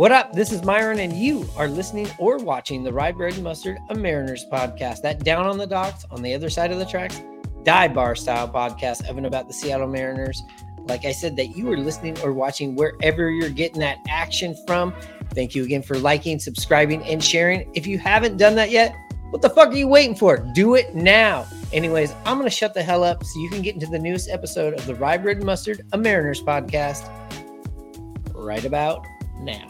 [0.00, 0.32] What up?
[0.32, 3.94] This is Myron, and you are listening or watching the Rye Bread and Mustard, a
[3.94, 5.02] Mariners podcast.
[5.02, 7.20] That down on the docks, on the other side of the tracks,
[7.64, 10.42] dive bar style podcast, Evan about the Seattle Mariners.
[10.78, 14.94] Like I said, that you are listening or watching wherever you're getting that action from.
[15.34, 17.70] Thank you again for liking, subscribing, and sharing.
[17.74, 18.96] If you haven't done that yet,
[19.28, 20.38] what the fuck are you waiting for?
[20.54, 21.46] Do it now.
[21.74, 24.30] Anyways, I'm going to shut the hell up so you can get into the newest
[24.30, 27.06] episode of the Rye Bread and Mustard, a Mariners podcast
[28.32, 29.04] right about
[29.40, 29.69] now.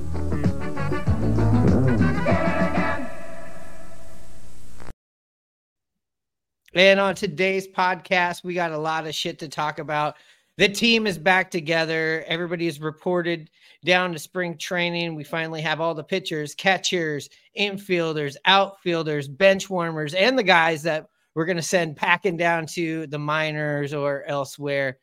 [6.73, 10.15] And on today's podcast, we got a lot of shit to talk about.
[10.57, 12.23] The team is back together.
[12.27, 13.49] Everybody is reported
[13.83, 15.15] down to spring training.
[15.15, 21.07] We finally have all the pitchers, catchers, infielders, outfielders, bench warmers, and the guys that
[21.35, 24.99] we're going to send packing down to the minors or elsewhere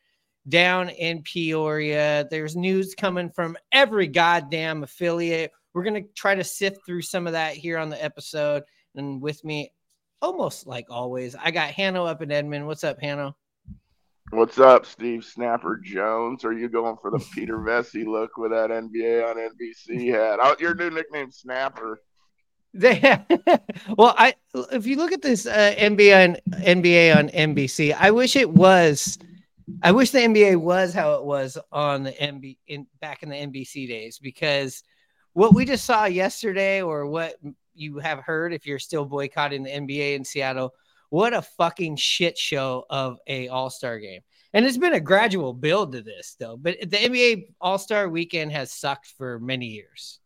[0.47, 2.27] down in Peoria.
[2.31, 5.51] There's news coming from every goddamn affiliate.
[5.73, 8.63] We're going to try to sift through some of that here on the episode.
[8.95, 9.71] And with me,
[10.21, 12.67] almost like always, I got Hanno up in Edmond.
[12.67, 13.35] What's up, Hanno?
[14.31, 16.45] What's up, Steve Snapper Jones?
[16.45, 20.39] Are you going for the Peter Vecsey look with that NBA on NBC hat?
[20.41, 21.99] Oh, your new nickname, Snapper.
[22.71, 23.19] They,
[23.97, 24.35] well, I
[24.71, 29.17] if you look at this uh, NBA on NBA on NBC, I wish it was.
[29.81, 33.35] I wish the NBA was how it was on the NB in back in the
[33.35, 34.83] NBC days because
[35.33, 37.33] what we just saw yesterday, or what
[37.73, 40.73] you have heard if you're still boycotting the NBA in Seattle,
[41.09, 44.21] what a fucking shit show of a All Star game.
[44.53, 46.57] And it's been a gradual build to this, though.
[46.57, 50.19] But the NBA All Star weekend has sucked for many years.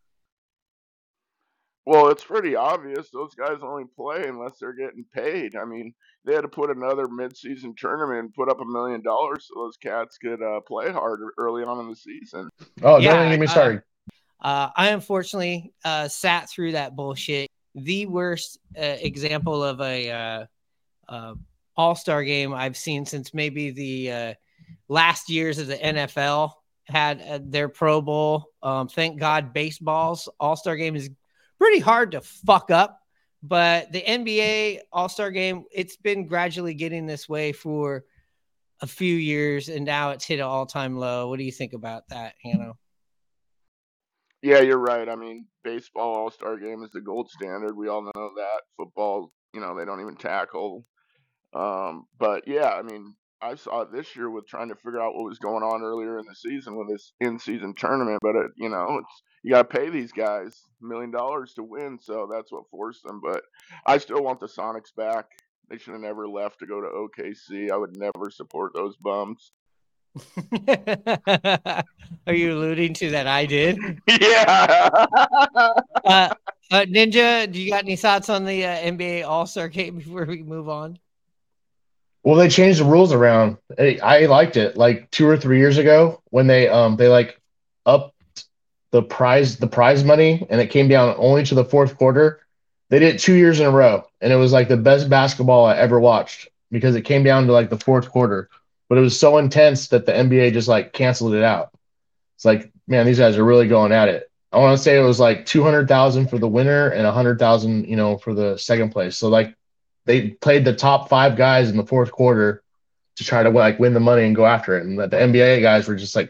[1.85, 5.57] Well, it's pretty obvious those guys only play unless they're getting paid.
[5.57, 9.49] I mean, they had to put another midseason tournament and put up a million dollars
[9.49, 12.49] so those cats could uh, play hard early on in the season.
[12.81, 13.83] Oh, Yeah, don't even get me uh, started.
[14.43, 17.49] Uh, I unfortunately uh, sat through that bullshit.
[17.75, 20.45] The worst uh, example of a uh,
[21.07, 21.35] uh,
[21.77, 24.33] All Star game I've seen since maybe the uh,
[24.89, 26.51] last years of the NFL
[26.85, 28.45] had their Pro Bowl.
[28.61, 31.09] Um, thank God, baseball's All Star game is
[31.57, 32.99] pretty hard to fuck up.
[33.41, 38.03] But the NBA All Star game, it's been gradually getting this way for
[38.81, 41.29] a few years, and now it's hit an all time low.
[41.29, 42.77] What do you think about that, Hanno?
[44.43, 45.07] Yeah, you're right.
[45.07, 47.77] I mean, baseball All Star Game is the gold standard.
[47.77, 48.61] We all know that.
[48.77, 50.85] Football, you know, they don't even tackle.
[51.53, 55.15] Um, but yeah, I mean, I saw it this year with trying to figure out
[55.15, 58.19] what was going on earlier in the season with this in-season tournament.
[58.21, 61.63] But it, you know, it's you got to pay these guys a million dollars to
[61.63, 63.21] win, so that's what forced them.
[63.23, 63.43] But
[63.85, 65.25] I still want the Sonics back.
[65.69, 67.71] They should have never left to go to OKC.
[67.71, 69.53] I would never support those bums.
[72.27, 73.77] Are you alluding to that I did?
[74.07, 75.05] yeah.
[76.05, 76.33] Uh,
[76.71, 80.25] uh, Ninja, do you got any thoughts on the uh, NBA All Star game before
[80.25, 80.99] we move on?
[82.23, 83.57] Well, they changed the rules around.
[83.77, 87.39] I, I liked it like two or three years ago when they um they like
[87.85, 88.45] upped
[88.91, 92.39] the prize the prize money and it came down only to the fourth quarter.
[92.89, 95.65] They did it two years in a row, and it was like the best basketball
[95.65, 98.49] I ever watched because it came down to like the fourth quarter.
[98.89, 101.71] But it was so intense that the NBA just like canceled it out.
[102.35, 104.29] It's like, man, these guys are really going at it.
[104.51, 107.11] I want to say it was like two hundred thousand for the winner and a
[107.11, 109.17] hundred thousand, you know, for the second place.
[109.17, 109.55] So like
[110.05, 112.61] they played the top five guys in the fourth quarter
[113.15, 114.85] to try to like win the money and go after it.
[114.85, 116.27] And the, the NBA guys were just like,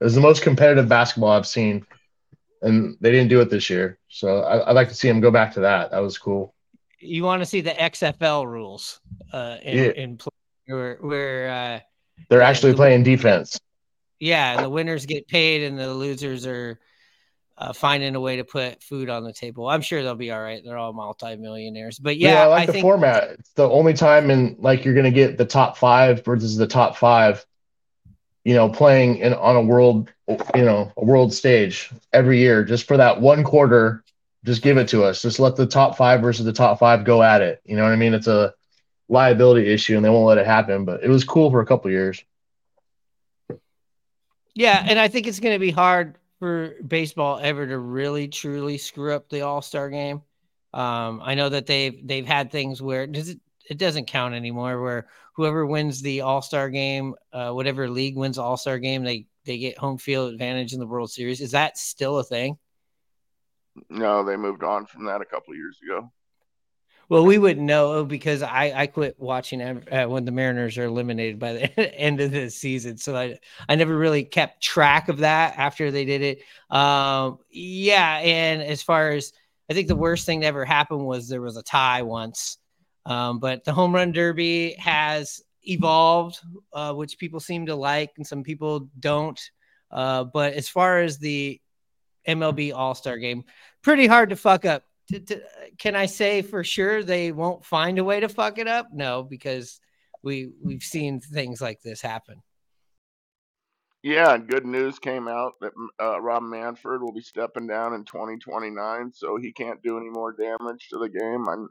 [0.00, 1.86] it was the most competitive basketball I've seen,
[2.60, 3.98] and they didn't do it this year.
[4.08, 5.92] So I, I'd like to see them go back to that.
[5.92, 6.54] That was cool.
[6.98, 9.00] You want to see the XFL rules
[9.32, 9.90] uh, in, Yeah.
[9.92, 10.30] in play
[10.66, 11.80] where, where uh,
[12.28, 13.58] They're Yeah, actually the- playing defense.
[14.20, 16.78] yeah, and the winners get paid and the losers are
[17.58, 19.68] uh, finding a way to put food on the table.
[19.68, 20.62] I'm sure they'll be all right.
[20.64, 21.98] They're all multimillionaires.
[21.98, 23.24] But yeah, I like I the think format.
[23.38, 26.96] It's the only time in like you're gonna get the top five versus the top
[26.96, 27.44] five,
[28.44, 32.88] you know, playing in on a world, you know, a world stage every year, just
[32.88, 34.02] for that one quarter.
[34.44, 35.22] Just give it to us.
[35.22, 37.60] Just let the top five versus the top five go at it.
[37.64, 38.12] You know what I mean?
[38.12, 38.52] It's a
[39.12, 40.84] liability issue, and they won't let it happen.
[40.84, 42.24] But it was cool for a couple years.
[44.54, 48.78] Yeah, and I think it's going to be hard for baseball ever to really truly
[48.78, 50.22] screw up the All Star game
[50.74, 54.80] Um, I know that they've they've had things where does it it doesn't count anymore.
[54.82, 59.26] Where whoever wins the All Star game, uh, whatever league wins All Star game, they
[59.46, 61.40] they get home field advantage in the World Series.
[61.40, 62.58] Is that still a thing?
[63.90, 66.12] No, they moved on from that a couple of years ago.
[67.12, 71.38] Well, we wouldn't know because I I quit watching uh, when the Mariners are eliminated
[71.38, 73.38] by the end of the season, so I
[73.68, 76.74] I never really kept track of that after they did it.
[76.74, 79.34] Um, yeah, and as far as
[79.70, 82.56] I think the worst thing that ever happened was there was a tie once,
[83.04, 86.40] um, but the home run derby has evolved,
[86.72, 89.38] uh, which people seem to like and some people don't.
[89.90, 91.60] Uh, but as far as the
[92.26, 93.44] MLB All Star game,
[93.82, 95.42] pretty hard to fuck up to, to,
[95.78, 98.88] can I say for sure they won't find a way to fuck it up?
[98.92, 99.80] No, because
[100.22, 102.42] we we've seen things like this happen.
[104.02, 108.04] Yeah, and good news came out that uh, Rob Manfred will be stepping down in
[108.04, 111.48] 2029, so he can't do any more damage to the game.
[111.48, 111.68] I'm,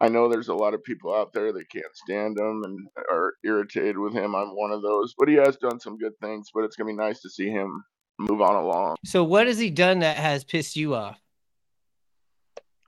[0.00, 3.34] I know there's a lot of people out there that can't stand him and are
[3.44, 4.34] irritated with him.
[4.34, 6.48] I'm one of those, but he has done some good things.
[6.52, 7.84] But it's gonna be nice to see him
[8.18, 8.96] move on along.
[9.04, 11.21] So, what has he done that has pissed you off?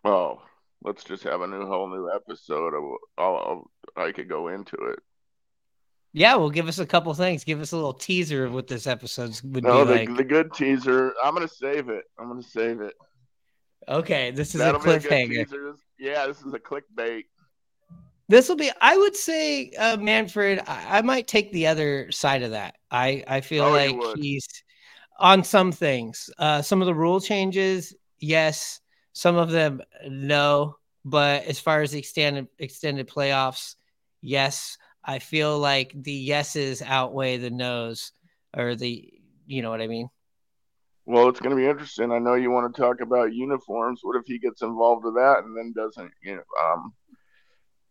[0.05, 0.43] Oh,
[0.83, 2.85] let's just have a new whole new episode of
[3.19, 4.99] all I could go into it.
[6.13, 7.43] Yeah, well, give us a couple things.
[7.43, 10.17] Give us a little teaser of what this episode would no, be the, like.
[10.17, 11.13] the good teaser.
[11.25, 12.05] I'm gonna save it.
[12.19, 12.95] I'm gonna save it.
[13.89, 15.75] Okay, this is That'll a be a cliffhanger.
[15.99, 17.25] Yeah, this is a clickbait.
[18.29, 18.71] This will be.
[18.81, 20.61] I would say, uh, Manfred.
[20.67, 22.77] I, I might take the other side of that.
[22.91, 24.47] I I feel Oh, like he's
[25.19, 26.31] on some things.
[26.39, 28.81] Uh, some of the rule changes, yes.
[29.15, 30.77] Some of them, no.
[31.07, 33.77] But as far as the extended extended playoffs,
[34.21, 34.77] yes.
[35.07, 38.13] I feel like the yeses outweigh the nos,
[38.57, 39.13] or the
[39.47, 40.09] you know what I mean.
[41.05, 42.11] Well, it's gonna be interesting.
[42.11, 44.01] I know you want to talk about uniforms.
[44.03, 46.95] What if he gets involved with that and then doesn't, you know, um,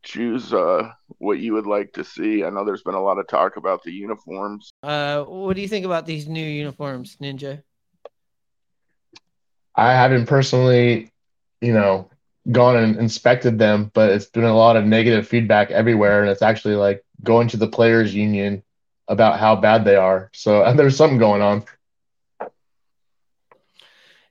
[0.01, 0.89] choose uh
[1.19, 2.43] what you would like to see?
[2.43, 4.71] I know there's been a lot of talk about the uniforms.
[4.81, 7.61] Uh, what do you think about these new uniforms, Ninja?
[9.75, 11.12] I haven't personally,
[11.63, 12.09] you know,
[12.51, 16.41] gone and inspected them, but it's been a lot of negative feedback everywhere, and it's
[16.41, 18.61] actually like going to the players' union
[19.07, 20.29] about how bad they are.
[20.33, 21.63] So and there's something going on.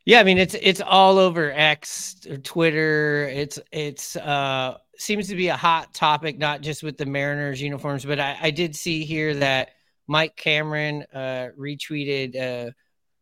[0.04, 3.28] Yeah, I mean it's it's all over X or Twitter.
[3.32, 8.04] It's it's uh seems to be a hot topic, not just with the Mariners uniforms,
[8.04, 9.70] but I, I did see here that
[10.06, 12.72] Mike Cameron uh retweeted uh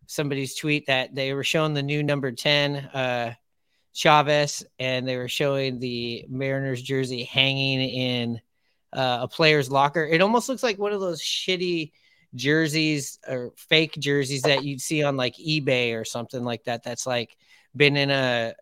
[0.07, 3.35] somebody's tweet that they were showing the new number 10 uh
[3.93, 8.41] Chavez and they were showing the Mariners jersey hanging in
[8.93, 10.05] uh, a player's locker.
[10.05, 11.93] It almost looks like one of those shitty
[12.35, 16.83] jerseys or fake jerseys that you'd see on like eBay or something like that.
[16.83, 17.37] That's like
[17.77, 18.55] been in a,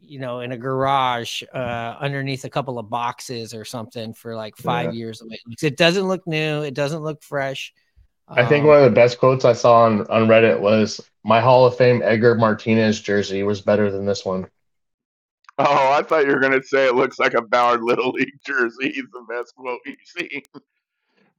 [0.00, 4.56] you know, in a garage uh, underneath a couple of boxes or something for like
[4.56, 4.98] five Yeah.
[4.98, 5.22] years.
[5.62, 6.62] It doesn't look new.
[6.62, 7.72] It doesn't look fresh.
[8.34, 11.40] I think Um, one of the best quotes I saw on, on Reddit was my
[11.40, 14.48] Hall of Fame Edgar Martinez jersey was better than this one.
[15.58, 18.92] Oh, I thought you were gonna say it looks like a Ballard Little League jersey.
[18.92, 20.42] He's the best quote you've seen.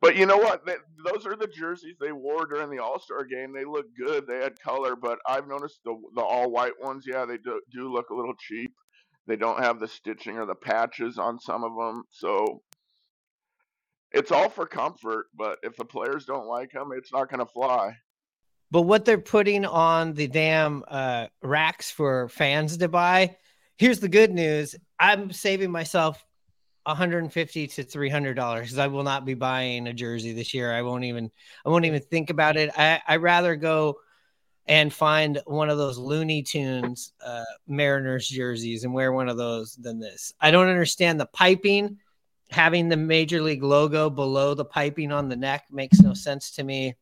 [0.01, 0.65] But you know what?
[0.65, 3.53] Th those are the jerseys they wore during the All Star game.
[3.53, 4.27] They look good.
[4.27, 7.05] They had color, but I've noticed the the all white ones.
[7.07, 8.73] Yeah, they do, do look a little cheap.
[9.27, 12.61] They don't have the stitching or the patches on some of them, so
[14.17, 15.27] it's all for comfort.
[15.35, 17.95] But if the players don't like them, it's not gonna fly.
[18.71, 23.37] but what they're putting on the damn uh, racks for fans to buy.
[23.77, 26.23] Here's the good news: I'm saving myself
[26.83, 30.73] 150 to 300 dollars because I will not be buying a jersey this year.
[30.73, 31.31] I won't even
[31.65, 32.71] I won't even think about it.
[32.77, 33.97] I I rather go
[34.69, 39.75] and find one of those Looney Tunes uh, Mariners jerseys and wear one of those
[39.75, 40.33] than this.
[40.41, 41.99] I don't understand the piping.
[42.49, 46.63] Having the major league logo below the piping on the neck makes no sense to
[46.63, 46.95] me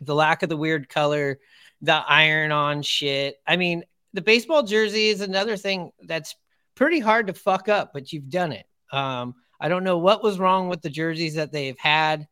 [0.00, 1.38] the lack of the weird color,
[1.80, 3.36] the iron on shit.
[3.46, 6.34] I mean, the baseball jersey is another thing that's
[6.74, 8.66] pretty hard to fuck up, but you've done it.
[8.92, 12.28] Um, I don't know what was wrong with the jerseys that they've had.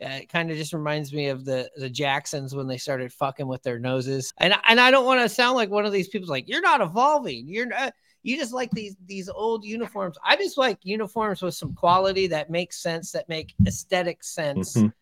[0.00, 3.48] Uh, it kind of just reminds me of the the Jacksons when they started fucking
[3.48, 4.32] with their noses.
[4.38, 6.80] And and I don't want to sound like one of these people like you're not
[6.80, 7.48] evolving.
[7.48, 10.18] You're not you just like these these old uniforms.
[10.24, 14.76] I just like uniforms with some quality that makes sense, that make aesthetic sense.
[14.76, 14.92] Mhm.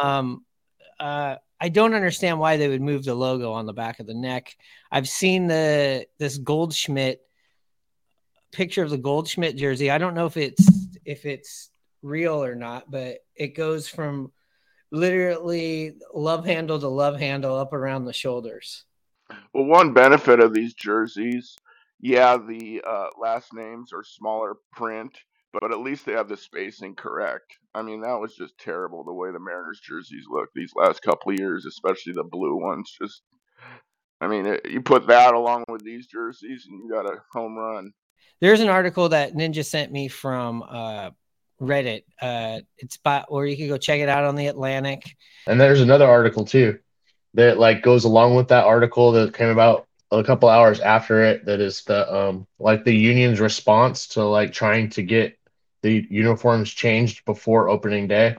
[0.00, 0.44] Um,
[1.00, 4.14] uh, I don't understand why they would move the logo on the back of the
[4.14, 4.56] neck.
[4.92, 7.20] I've seen the this Goldschmidt
[8.52, 9.90] picture of the Goldschmidt jersey.
[9.90, 10.68] I don't know if it's
[11.04, 11.70] if it's
[12.02, 14.32] real or not, but it goes from
[14.90, 18.84] literally love handle to love handle up around the shoulders.
[19.52, 21.56] Well, one benefit of these jerseys
[22.00, 25.16] yeah, the uh, last names are smaller print,
[25.52, 27.52] but at least they have the spacing correct.
[27.74, 31.32] I mean, that was just terrible the way the Mariners jerseys look these last couple
[31.32, 32.94] of years, especially the blue ones.
[33.00, 33.22] Just,
[34.20, 37.56] I mean, it, you put that along with these jerseys, and you got a home
[37.56, 37.92] run.
[38.40, 41.10] There's an article that Ninja sent me from uh,
[41.60, 42.04] Reddit.
[42.22, 45.02] Uh, it's by, or you can go check it out on the Atlantic.
[45.48, 46.78] And there's another article too
[47.34, 51.44] that like goes along with that article that came about a couple hours after it
[51.46, 55.38] that is the um like the union's response to like trying to get
[55.82, 58.36] the uniforms changed before opening day.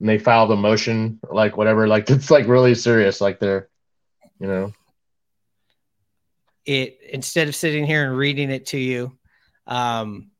[0.00, 3.20] And they filed a motion, like whatever, like it's like really serious.
[3.20, 3.68] Like they're,
[4.38, 4.72] you know,
[6.66, 9.12] It instead of sitting here and reading it to you,
[9.66, 10.30] um,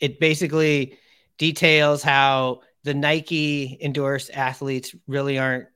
[0.00, 0.98] it basically
[1.38, 5.66] details how the Nike endorsed athletes really aren't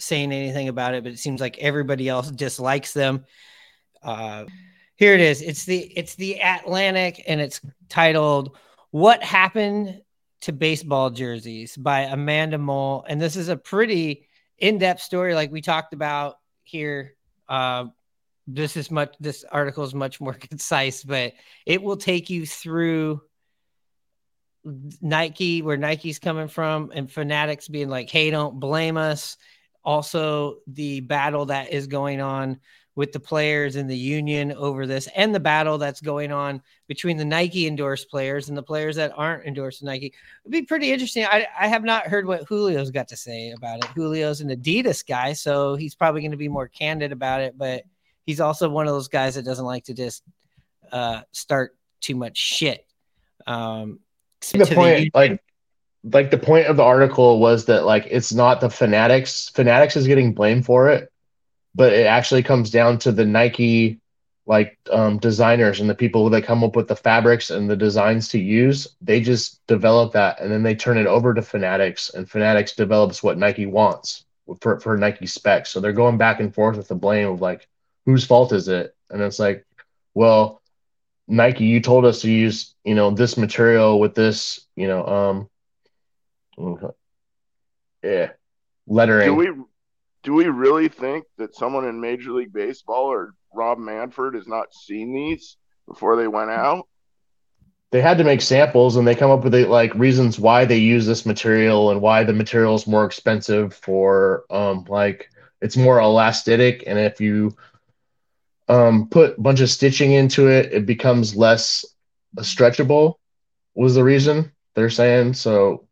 [0.00, 3.24] saying anything about it, but it seems like everybody else dislikes them.
[4.02, 4.46] Uh,
[4.96, 5.40] here it is.
[5.42, 8.56] It's the it's the Atlantic, and it's titled
[8.90, 10.02] "What Happened
[10.42, 14.28] to Baseball Jerseys" by Amanda Mull, and this is a pretty
[14.58, 17.14] in-depth story, like we talked about here.
[17.48, 17.86] Uh,
[18.46, 19.14] this is much.
[19.20, 21.32] This article is much more concise, but
[21.66, 23.22] it will take you through
[25.00, 29.36] Nike, where Nike's coming from, and Fanatics being like, "Hey, don't blame us."
[29.84, 32.60] Also, the battle that is going on
[32.96, 37.16] with the players in the union over this, and the battle that's going on between
[37.16, 40.12] the Nike endorsed players and the players that aren't endorsed Nike.
[40.44, 41.24] It'd be pretty interesting.
[41.24, 43.90] I, I have not heard what Julio's got to say about it.
[43.94, 47.84] Julio's an Adidas guy, so he's probably going to be more candid about it, but
[48.26, 50.22] he's also one of those guys that doesn't like to just
[50.92, 52.86] uh, start too much shit.
[53.46, 54.00] Um,
[54.52, 55.42] the point like
[56.04, 59.50] like the point of the article was that like it's not the fanatics.
[59.50, 61.10] Fanatics is getting blamed for it
[61.74, 64.00] but it actually comes down to the nike
[64.46, 68.28] like um, designers and the people that come up with the fabrics and the designs
[68.28, 68.88] to use.
[69.00, 73.22] They just develop that and then they turn it over to fanatics and fanatics develops
[73.22, 74.24] what nike wants
[74.60, 75.70] for, for nike specs.
[75.70, 77.68] So they're going back and forth with the blame of like
[78.06, 78.94] whose fault is it?
[79.10, 79.66] And it's like
[80.14, 80.62] well
[81.28, 85.49] Nike, you told us to use, you know, this material with this, you know, um,
[88.02, 88.30] yeah,
[88.86, 89.28] lettering.
[89.28, 89.48] Do we
[90.22, 94.72] do we really think that someone in Major League Baseball or Rob Manfred has not
[94.74, 96.86] seen these before they went out?
[97.90, 101.06] they had to make samples and they come up with like reasons why they use
[101.06, 105.28] this material and why the material is more expensive for um like
[105.60, 107.54] it's more elastic and if you
[108.68, 111.84] um put a bunch of stitching into it it becomes less
[112.38, 113.14] stretchable
[113.74, 115.86] was the reason they're saying so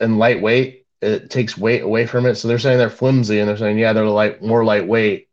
[0.00, 3.56] and lightweight it takes weight away from it so they're saying they're flimsy and they're
[3.56, 5.28] saying yeah they're light more lightweight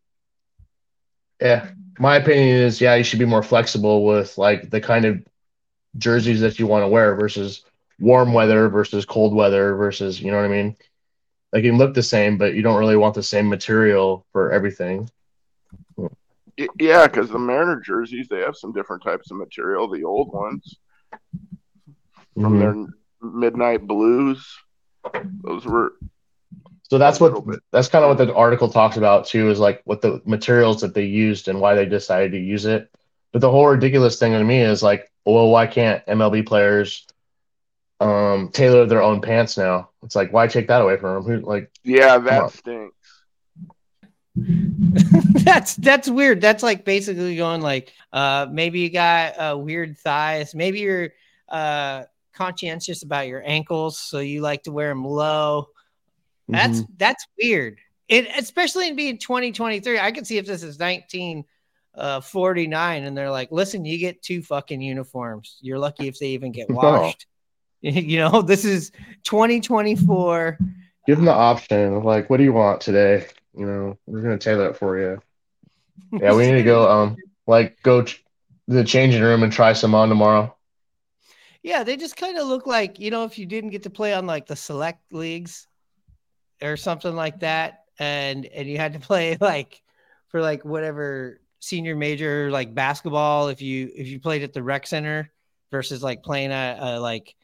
[1.42, 1.70] yeah
[2.00, 5.24] my opinion is yeah you should be more flexible with like the kind of
[5.98, 7.64] jerseys that you want to wear versus
[8.00, 10.76] warm weather versus cold weather versus you know what I mean.
[11.54, 14.52] Like they can look the same, but you don't really want the same material for
[14.52, 15.10] everything.
[16.78, 19.88] Yeah, because the Mariner jerseys they have some different types of material.
[19.88, 20.76] The old ones
[22.34, 22.60] from Mhm.
[22.60, 22.94] their
[23.34, 24.46] midnight blues,
[25.44, 25.94] those were
[26.90, 27.60] So that's what bit.
[27.72, 30.94] that's kind of what the article talks about too, is like what the materials that
[30.94, 32.90] they used and why they decided to use it.
[33.32, 37.06] But the whole ridiculous thing to me is like, well, why can't MLB players
[38.02, 39.90] um tailor their own pants now?
[40.04, 41.42] It's like, why take that away from them?
[41.42, 42.96] Who like yeah, that stinks.
[44.36, 46.42] that's that's weird.
[46.42, 51.12] That's like basically going like uh maybe you got uh weird thighs, maybe you're
[51.50, 52.04] uh
[52.36, 55.70] conscientious about your ankles, so you like to wear them low.
[56.48, 56.88] That's Mhm.
[56.98, 57.78] that's weird.
[58.08, 59.98] It especially in being 2023.
[60.00, 64.82] I can see if this is 1949 and they're like, listen, you get two fucking
[64.82, 65.58] uniforms.
[65.62, 67.26] You're lucky if they even get washed.
[67.82, 68.92] you know, this is
[69.24, 70.58] 2024.
[71.08, 73.26] give them the option of like, what do you want today?
[73.58, 75.20] You know, we're gonna tailor it for you.
[76.12, 77.16] Yeah, we need to go um
[77.48, 78.24] like go ch-
[78.68, 80.55] the changing room and try some on tomorrow.
[81.66, 84.14] Yeah, they just kind of look like, you know, if you didn't get to play
[84.14, 85.66] on like the select leagues
[86.62, 89.82] or something like that, and and you had to play like
[90.28, 94.86] for like whatever senior major like basketball, if you if you played at the rec
[94.86, 95.32] center
[95.72, 97.36] versus like playing a, a like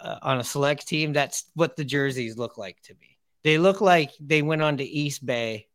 [0.00, 3.18] uh, on a select team, that's what the jerseys look like to me.
[3.44, 5.66] They look like they went on to East Bay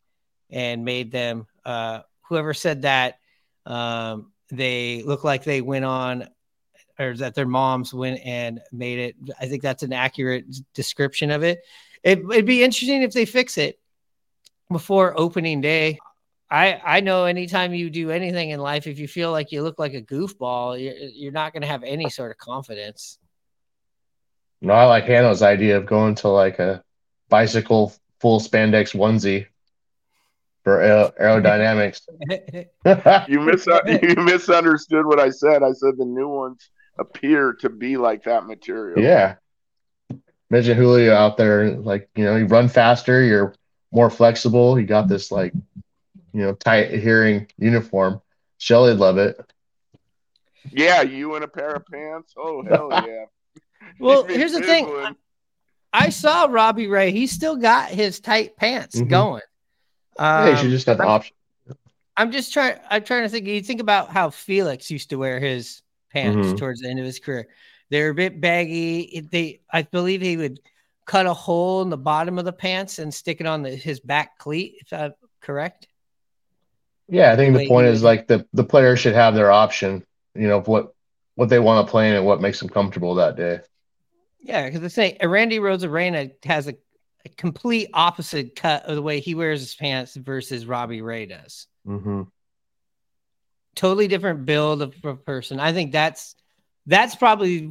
[0.49, 1.45] and made them.
[1.63, 3.19] Uh, whoever said that,
[3.67, 6.27] um, they look like they went on
[7.03, 9.15] or that their moms went and made it.
[9.39, 11.61] I think that's an accurate description of it.
[12.03, 12.19] it.
[12.19, 13.79] It'd be interesting if they fix it
[14.71, 15.99] before opening day.
[16.49, 19.79] I I know anytime you do anything in life, if you feel like you look
[19.79, 23.17] like a goofball, you're, you're not going to have any sort of confidence.
[24.61, 26.83] No, I like Hanno's idea of going to like a
[27.29, 29.47] bicycle full spandex onesie
[30.63, 32.01] for aer- aerodynamics.
[33.27, 33.67] You mis
[34.03, 35.63] you misunderstood what I said.
[35.63, 38.99] I said the new ones appear to be like that material.
[38.99, 39.35] yeah.
[40.49, 43.55] Imagine Julio out there, like, you know, you run faster, you're
[43.91, 45.51] more flexible, you got this, like,
[46.33, 48.21] you know, tight adhering uniform.
[48.59, 49.39] Shelly'd love it.
[50.71, 52.33] Yeah, you in a pair of pants.
[52.37, 53.25] Oh hell yeah.
[53.99, 54.85] well, He'd here's the thing.
[54.85, 55.15] fizzling.
[55.91, 57.11] I saw Robbie Ray.
[57.11, 59.09] He still got his tight pants Mhm.
[59.09, 59.41] going.
[60.17, 61.35] yeah, you Um, should just have the I'm- option.
[62.15, 62.77] I'm just trying.
[62.89, 63.47] I'm trying to think.
[63.47, 65.81] You think about how Felix used to wear his
[66.13, 66.57] pants Mhm.
[66.57, 67.47] towards the end of his career.
[67.89, 69.27] They're a bit baggy.
[69.31, 70.59] They, I believe, he would
[71.05, 73.99] cut a hole in the bottom of the pants and stick it on the, his
[73.99, 74.75] back cleat.
[74.79, 75.87] If I'm correct.
[77.09, 80.05] Yeah, I think the the point is like the the player should have their option,
[80.35, 80.93] you know, what
[81.35, 83.59] what they want to play in and what makes them comfortable that day.
[84.39, 86.75] Yeah, because the thing, Randy Arozarena has a,
[87.25, 91.67] a complete opposite cut of the way he wears his pants versus Robbie Ray does.
[91.87, 92.23] Mm-hmm.
[93.75, 95.59] Totally different build of a person.
[95.59, 96.35] I think that's
[96.85, 97.67] that's probably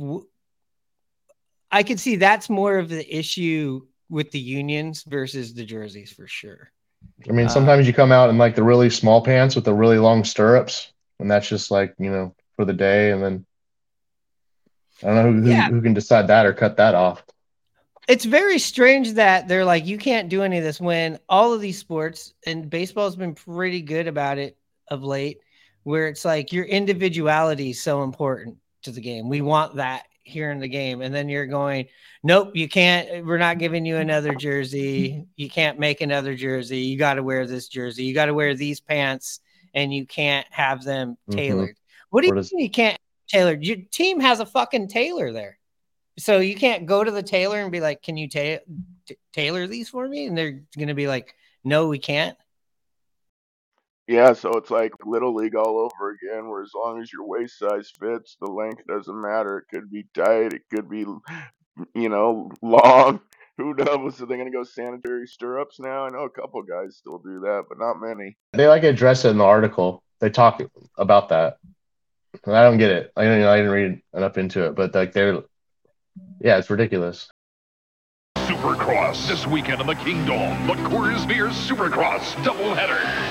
[1.71, 6.27] I could see that's more of the issue with the unions versus the jerseys for
[6.27, 6.71] sure.
[7.29, 9.75] I mean, Uh, sometimes you come out in like the really small pants with the
[9.75, 13.47] really long stirrups, and that's just like you know for the day, and then
[15.03, 15.69] I don't know who, who, Yeah.
[15.69, 17.25] who can decide that or cut that off.
[18.09, 21.61] It's very strange that they're like you can't do any of this when all of
[21.61, 24.57] these sports and baseball's been pretty good about it
[24.89, 25.39] of late
[25.85, 29.29] where it's like your individuality is so important to the game.
[29.29, 31.03] We want that here in the game.
[31.03, 31.87] And then you're going
[32.23, 35.27] nope you can't we're not giving you another jersey.
[35.37, 36.79] You can't make another jersey.
[36.79, 38.05] You got to wear this jersey.
[38.05, 39.41] You got to wear these pants
[39.75, 41.37] and you can't have them Mhm.
[41.37, 41.77] tailored.
[42.11, 42.99] What do you What is- mean you can't
[43.29, 43.59] tailor?
[43.61, 45.59] Your team has a fucking tailor there.
[46.18, 48.62] So you can't go to the tailor and be like can you ta-
[49.07, 50.27] t- tailor these for me?
[50.27, 52.37] And they're gonna be like no we can't
[54.09, 57.59] Yeah, so it's like little league all over again, where as long as your waist
[57.59, 59.59] size fits, the length doesn't matter.
[59.59, 61.07] It could be tight, it could be,
[61.95, 63.21] you know, long.
[63.59, 64.21] Who knows?
[64.21, 66.07] Are they going to go sanitary stirrups now?
[66.07, 68.37] I know a couple guys still do that, but not many.
[68.55, 70.03] They like address it in the article.
[70.21, 70.62] They talk
[70.97, 71.59] about that.
[72.45, 73.12] And I don't get it.
[73.15, 75.43] I, you know, I didn't read enough into it, but like they're,
[76.41, 77.29] yeah, it's ridiculous.
[78.38, 80.67] Supercross this weekend in the Kingdom.
[80.67, 83.22] The Coors Beer Supercross doubleheader.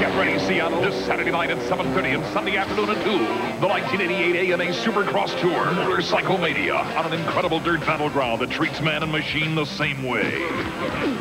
[0.00, 3.18] Get ready, Seattle, this Saturday night at 7.30 and Sunday afternoon at 2.
[3.60, 5.70] The 1988 AMA Supercross Tour.
[5.72, 10.40] Motorcycle Mania on an incredible dirt battleground that treats man and machine the same way.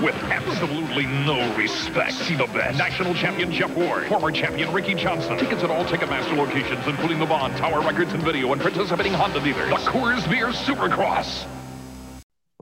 [0.01, 2.13] With absolutely no respect.
[2.13, 2.77] See the best.
[2.77, 4.07] National champion Jeff Ward.
[4.07, 5.37] Former champion Ricky Johnson.
[5.37, 9.41] Tickets at all Ticketmaster locations, including the Bon, Tower Records and Video, and participating Honda
[9.41, 9.69] dealers.
[9.69, 11.45] The Coors Beer Supercross.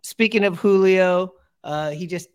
[0.01, 2.27] speaking of Julio, uh, he just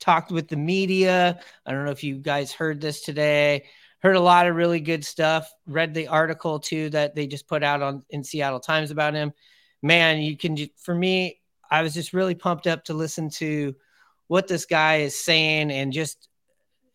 [0.00, 1.40] talked with the media.
[1.66, 3.64] I don't know if you guys heard this today.
[4.00, 5.50] Heard a lot of really good stuff.
[5.66, 9.32] Read the article too that they just put out on in Seattle Times about him.
[9.82, 13.74] Man, you can for me, I was just really pumped up to listen to
[14.26, 16.28] what this guy is saying and just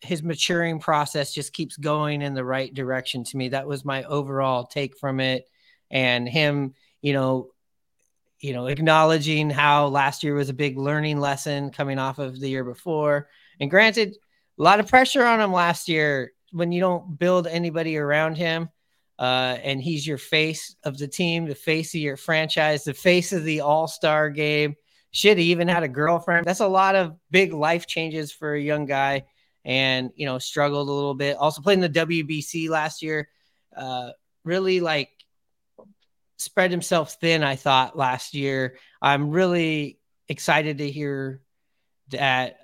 [0.00, 3.50] his maturing process just keeps going in the right direction to me.
[3.50, 5.46] That was my overall take from it.
[5.90, 7.50] And him, you know,
[8.40, 12.48] you know, acknowledging how last year was a big learning lesson coming off of the
[12.48, 13.28] year before.
[13.60, 14.16] And granted,
[14.58, 18.70] a lot of pressure on him last year when you don't build anybody around him.
[19.18, 23.34] Uh, and he's your face of the team, the face of your franchise, the face
[23.34, 24.74] of the all star game.
[25.10, 26.46] Shit, he even had a girlfriend.
[26.46, 29.24] That's a lot of big life changes for a young guy.
[29.62, 31.36] And, you know, struggled a little bit.
[31.36, 33.28] Also played in the WBC last year.
[33.76, 34.12] Uh,
[34.44, 35.10] really like
[36.40, 38.78] spread himself thin, I thought last year.
[39.02, 39.98] I'm really
[40.28, 41.42] excited to hear
[42.08, 42.56] that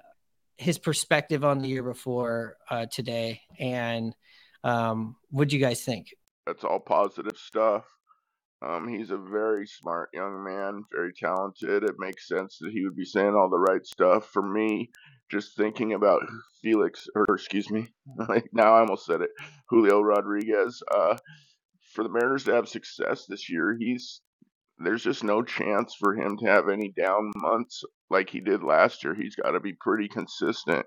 [0.57, 3.43] his perspective on the year before uh, today.
[3.59, 4.15] And
[4.65, 6.15] um, what do you guys think?
[6.47, 7.85] That's all positive stuff.
[8.63, 11.83] Um, he's a very smart young man, very talented.
[11.83, 14.31] It makes sense that he would be saying all the right stuff.
[14.31, 14.91] For me,
[15.29, 16.23] just thinking about
[16.63, 17.89] Felix, or excuse me,
[18.53, 19.31] now I almost said it,
[19.69, 20.83] Julio Rodriguez.
[20.91, 21.19] Uh,
[21.97, 24.21] for the Mariners to have success this year, he's
[24.79, 29.03] there's just no chance for him to have any down months like he did last
[29.03, 29.15] year.
[29.15, 30.85] He's got to be pretty consistent.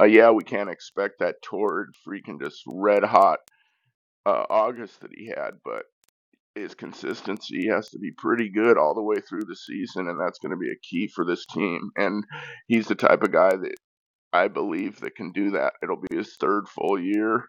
[0.00, 3.40] Uh, yeah, we can't expect that torrid, freaking just red hot
[4.24, 5.82] uh, August that he had, but
[6.54, 10.38] his consistency has to be pretty good all the way through the season, and that's
[10.38, 11.90] going to be a key for this team.
[11.96, 12.24] And
[12.68, 13.74] he's the type of guy that
[14.32, 15.74] I believe, that can do that.
[15.82, 17.48] It'll be his third full year.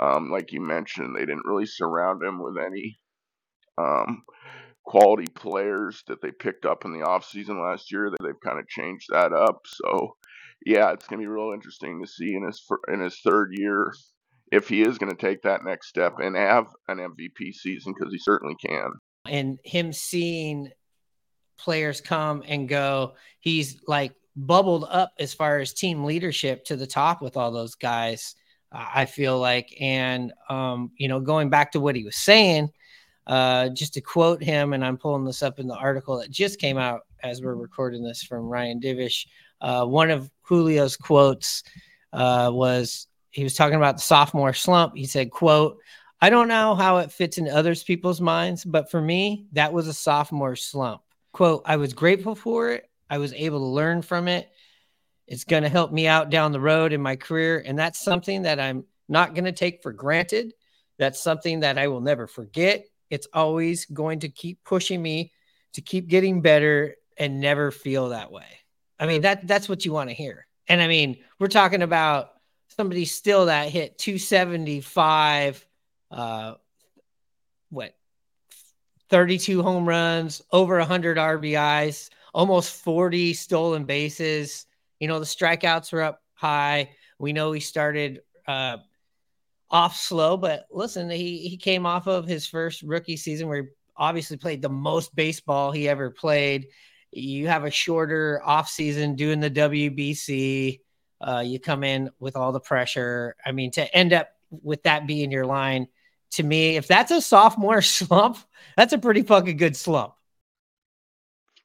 [0.00, 2.98] Um, like you mentioned, they didn't really surround him with any
[3.78, 4.22] um,
[4.84, 8.10] quality players that they picked up in the offseason last year.
[8.10, 9.60] That they've kind of changed that up.
[9.66, 10.16] So,
[10.64, 13.92] yeah, it's gonna be real interesting to see in his in his third year
[14.50, 18.12] if he is going to take that next step and have an MVP season because
[18.12, 18.90] he certainly can.
[19.26, 20.70] And him seeing
[21.58, 26.86] players come and go, he's like bubbled up as far as team leadership to the
[26.86, 28.34] top with all those guys.
[28.72, 32.70] I feel like, and um, you know, going back to what he was saying,
[33.26, 36.60] uh, just to quote him, and I'm pulling this up in the article that just
[36.60, 39.26] came out as we're recording this from Ryan Divish.
[39.60, 41.62] Uh, one of Julio's quotes
[42.12, 44.96] uh, was he was talking about the sophomore slump.
[44.96, 45.78] He said, "quote
[46.22, 49.88] I don't know how it fits in others people's minds, but for me, that was
[49.88, 51.00] a sophomore slump.
[51.32, 52.90] Quote, I was grateful for it.
[53.08, 54.50] I was able to learn from it.
[55.30, 57.62] It's going to help me out down the road in my career.
[57.64, 60.54] And that's something that I'm not going to take for granted.
[60.98, 62.84] That's something that I will never forget.
[63.10, 65.32] It's always going to keep pushing me
[65.74, 68.44] to keep getting better and never feel that way.
[68.98, 70.48] I mean, that that's what you want to hear.
[70.68, 72.32] And I mean, we're talking about
[72.76, 75.64] somebody still that hit 275
[76.10, 76.54] uh
[77.70, 77.94] what
[79.10, 84.66] 32 home runs, over 100 RBIs, almost 40 stolen bases.
[85.00, 86.90] You know, the strikeouts were up high.
[87.18, 88.78] We know he started uh,
[89.70, 93.68] off slow, but listen, he, he came off of his first rookie season where he
[93.96, 96.68] obviously played the most baseball he ever played.
[97.10, 100.80] You have a shorter off season doing the WBC.
[101.20, 103.34] Uh, you come in with all the pressure.
[103.44, 105.88] I mean, to end up with that being your line–
[106.32, 108.38] to me, if that's a sophomore slump,
[108.76, 110.14] that's a pretty fucking good slump.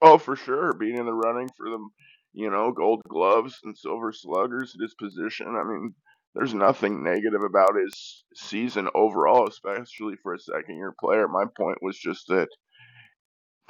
[0.01, 0.73] Oh, for sure.
[0.73, 1.91] Being in the running for them,
[2.35, 5.55] you know, gold gloves and silver sluggers at his position.
[5.55, 5.95] I mean,
[6.35, 11.29] there's nothing negative about his season overall, especially for a second year player.
[11.29, 12.49] My point was just that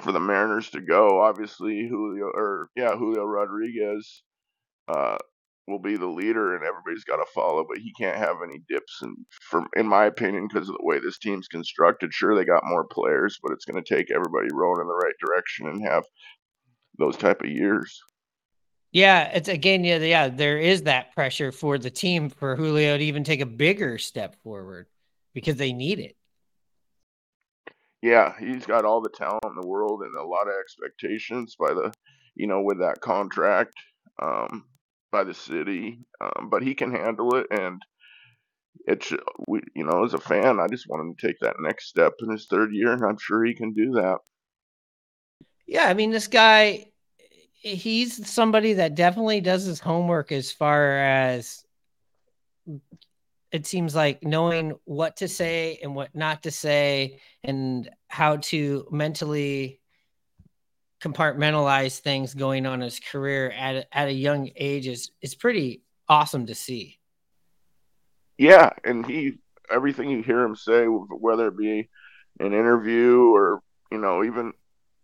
[0.00, 4.24] for the Mariners to go, obviously Julio or yeah, Julio Rodriguez
[4.88, 5.16] uh,
[5.68, 8.98] will be the leader and everybody's got to follow, but he can't have any dips.
[9.00, 9.16] And
[9.48, 12.86] from in my opinion, because of the way this team's constructed, sure they got more
[12.90, 16.02] players, but it's going to take everybody rowing in the right direction and have
[16.98, 18.02] those type of years.
[18.96, 20.28] Yeah, it's again, yeah, yeah.
[20.28, 24.36] There is that pressure for the team for Julio to even take a bigger step
[24.42, 24.86] forward
[25.34, 26.16] because they need it.
[28.00, 31.74] Yeah, he's got all the talent in the world and a lot of expectations by
[31.74, 31.92] the,
[32.36, 33.74] you know, with that contract.
[34.22, 34.64] Um,
[35.12, 37.46] by the city, um, but he can handle it.
[37.50, 37.82] And
[38.86, 39.12] it's
[39.46, 42.14] we, you know, as a fan, I just want him to take that next step
[42.20, 44.18] in his third year, and I'm sure he can do that.
[45.66, 46.86] Yeah, I mean, this guy,
[47.74, 51.64] he's somebody that definitely does his homework as far as
[53.50, 58.86] it seems like knowing what to say and what not to say and how to
[58.90, 59.80] mentally
[61.02, 65.82] compartmentalize things going on his career at a, at a young age is is pretty
[66.08, 66.98] awesome to see.
[68.38, 69.38] Yeah, and he
[69.70, 71.88] everything you hear him say, whether it be
[72.38, 74.52] an interview or you know even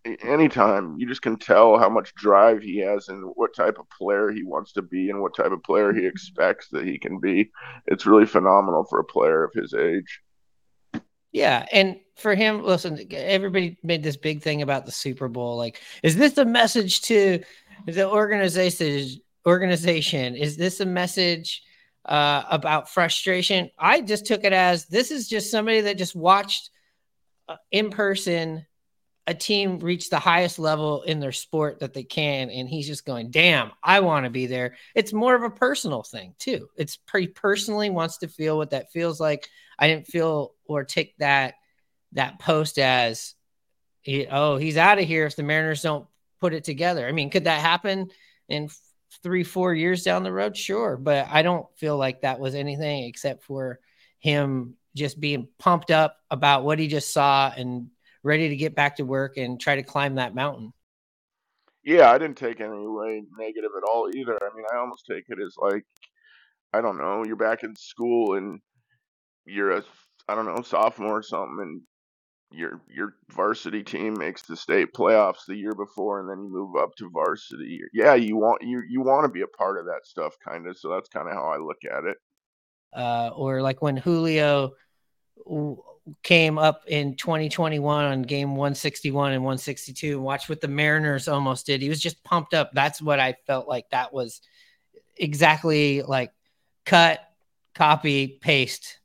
[0.05, 4.31] anytime, you just can tell how much drive he has and what type of player
[4.31, 7.51] he wants to be and what type of player he expects that he can be.
[7.87, 10.21] It's really phenomenal for a player of his age.
[11.31, 15.57] Yeah, and for him, listen, everybody made this big thing about the Super Bowl.
[15.57, 17.41] Like, is this a message to
[17.87, 19.21] the organization?
[19.45, 20.35] Organization?
[20.35, 21.63] Is this a message
[22.05, 23.71] uh, about frustration?
[23.79, 26.69] I just took it as this is just somebody that just watched
[27.49, 28.65] uh, in person
[29.25, 33.05] a team reach the highest level in their sport that they can, and he's just
[33.05, 36.69] going, "Damn, I want to be there." It's more of a personal thing too.
[36.75, 39.47] It's pretty personally wants to feel what that feels like.
[39.79, 41.55] I didn't feel or take that
[42.13, 43.35] that post as
[44.29, 46.07] oh he's out of here if the Mariners don't
[46.39, 47.07] put it together.
[47.07, 48.11] I mean, could that happen
[48.49, 48.69] in
[49.21, 50.57] three four years down the road?
[50.57, 53.79] Sure, but I don't feel like that was anything except for
[54.19, 57.87] him just being pumped up about what he just saw and
[58.23, 60.73] ready to get back to work and try to climb that mountain.
[61.83, 64.37] Yeah, I didn't take any way negative at all either.
[64.41, 65.85] I mean, I almost take it as like
[66.73, 68.59] I don't know, you're back in school and
[69.45, 69.83] you're a
[70.27, 71.81] I don't know sophomore or something, and
[72.51, 76.81] your your varsity team makes the state playoffs the year before, and then you move
[76.81, 77.81] up to varsity.
[77.93, 80.77] Yeah, you want you you want to be a part of that stuff, kind of.
[80.77, 82.17] So that's kind of how I look at it.
[82.95, 84.71] Uh, or like when Julio
[86.21, 91.65] came up in 2021 on game 161 and 162 and watch what the Mariners almost
[91.65, 91.81] did.
[91.81, 92.71] He was just pumped up.
[92.73, 94.41] That's what I felt like that was
[95.17, 96.31] exactly like
[96.85, 97.21] cut,
[97.73, 98.99] copy, paste.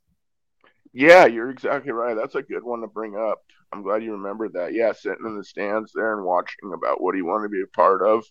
[0.91, 2.15] Yeah, you're exactly right.
[2.15, 3.39] That's a good one to bring up.
[3.71, 4.73] I'm glad you remembered that.
[4.73, 7.75] Yeah, sitting in the stands there and watching about what he wanted to be a
[7.75, 8.25] part of.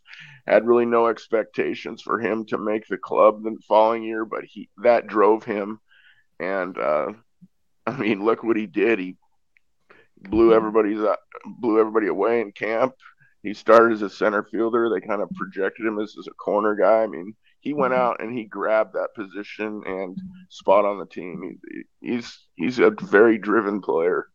[0.46, 4.68] Had really no expectations for him to make the club the following year, but he
[4.82, 5.80] that drove him.
[6.40, 7.12] And uh,
[7.88, 8.98] I mean, look what he did.
[8.98, 9.16] He
[10.16, 11.16] blew everybody's uh,
[11.60, 12.94] blew everybody away in camp.
[13.42, 14.90] He started as a center fielder.
[14.90, 17.02] They kind of projected him as, as a corner guy.
[17.02, 20.18] I mean, he went out and he grabbed that position and
[20.50, 21.58] spot on the team.
[21.70, 24.26] He, he's he's a very driven player.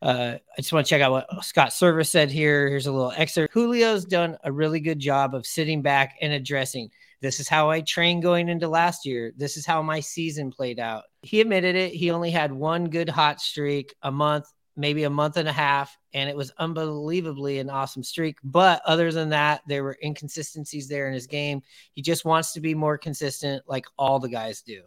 [0.00, 2.68] Uh, I just want to check out what Scott Servais said here.
[2.68, 3.52] Here's a little excerpt.
[3.52, 6.90] Julio's done a really good job of sitting back and addressing.
[7.20, 9.32] This is how I trained going into last year.
[9.36, 11.04] This is how my season played out.
[11.22, 11.92] He admitted it.
[11.92, 15.96] He only had one good hot streak a month, maybe a month and a half,
[16.14, 18.36] and it was unbelievably an awesome streak.
[18.44, 21.62] But other than that, there were inconsistencies there in his game.
[21.92, 24.82] He just wants to be more consistent, like all the guys do.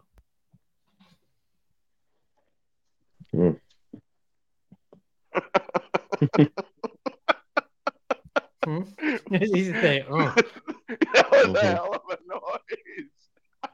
[3.33, 3.59] Mm.
[8.63, 8.81] Hmm?
[9.31, 10.33] He's saying, "Oh."
[11.13, 13.71] that was a hell of a noise.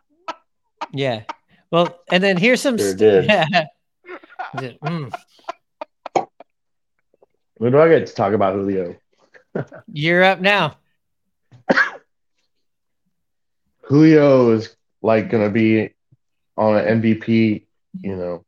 [0.93, 1.23] Yeah.
[1.71, 2.77] Well, and then here's some.
[2.77, 3.29] Sure st- did.
[4.61, 4.71] Yeah.
[4.81, 5.11] Mm.
[7.57, 8.95] When do I get to talk about Julio?
[9.91, 10.77] You're up now.
[13.81, 15.93] Julio is like going to be
[16.55, 17.65] on an MVP,
[18.01, 18.45] you know,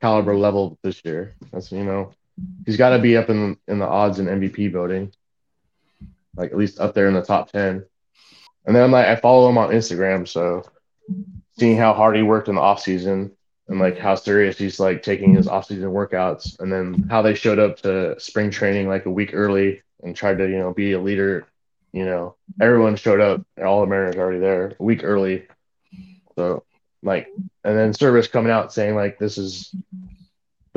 [0.00, 1.34] caliber level this year.
[1.52, 2.12] That's you know,
[2.66, 5.12] he's got to be up in in the odds in MVP voting,
[6.38, 7.84] like at least up there in the top ten.
[8.64, 10.62] And then I'm like, I follow him on Instagram, so
[11.58, 13.32] seeing how hard he worked in the off season
[13.68, 17.34] and like how serious he's like taking his off season workouts, and then how they
[17.34, 20.92] showed up to spring training like a week early and tried to you know be
[20.92, 21.46] a leader.
[21.92, 23.42] You know, everyone showed up.
[23.62, 25.46] All the Mariners already there a week early.
[26.36, 26.64] So
[27.02, 27.28] like,
[27.64, 29.74] and then Servais coming out saying like this is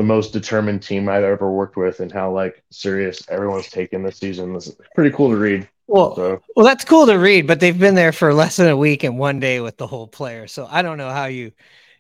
[0.02, 4.18] the most determined team I've ever worked with, and how like serious everyone's taken this
[4.18, 4.56] season.
[4.56, 5.70] Is pretty cool to read.
[5.88, 8.78] Well, So well, that's cool to read, but they've been there for less than a
[8.78, 10.48] week and one day with the whole player.
[10.48, 11.52] So I don't know how you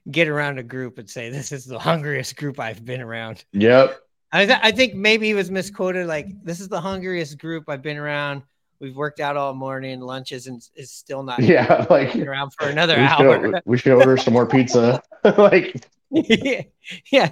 [0.10, 3.46] get around a group and say this is the hungriest group I've been around.
[3.52, 4.00] yep,
[4.32, 6.08] I, th- I think maybe he was misquoted.
[6.08, 8.42] Like this is the hungriest group I've been around.
[8.80, 10.00] We've worked out all morning.
[10.00, 11.40] Lunch isn't is still not.
[11.44, 13.44] yeah, like around for another we hour.
[13.44, 15.04] should, we should order some more pizza.
[15.38, 16.62] like yeah,
[17.12, 17.30] yeah.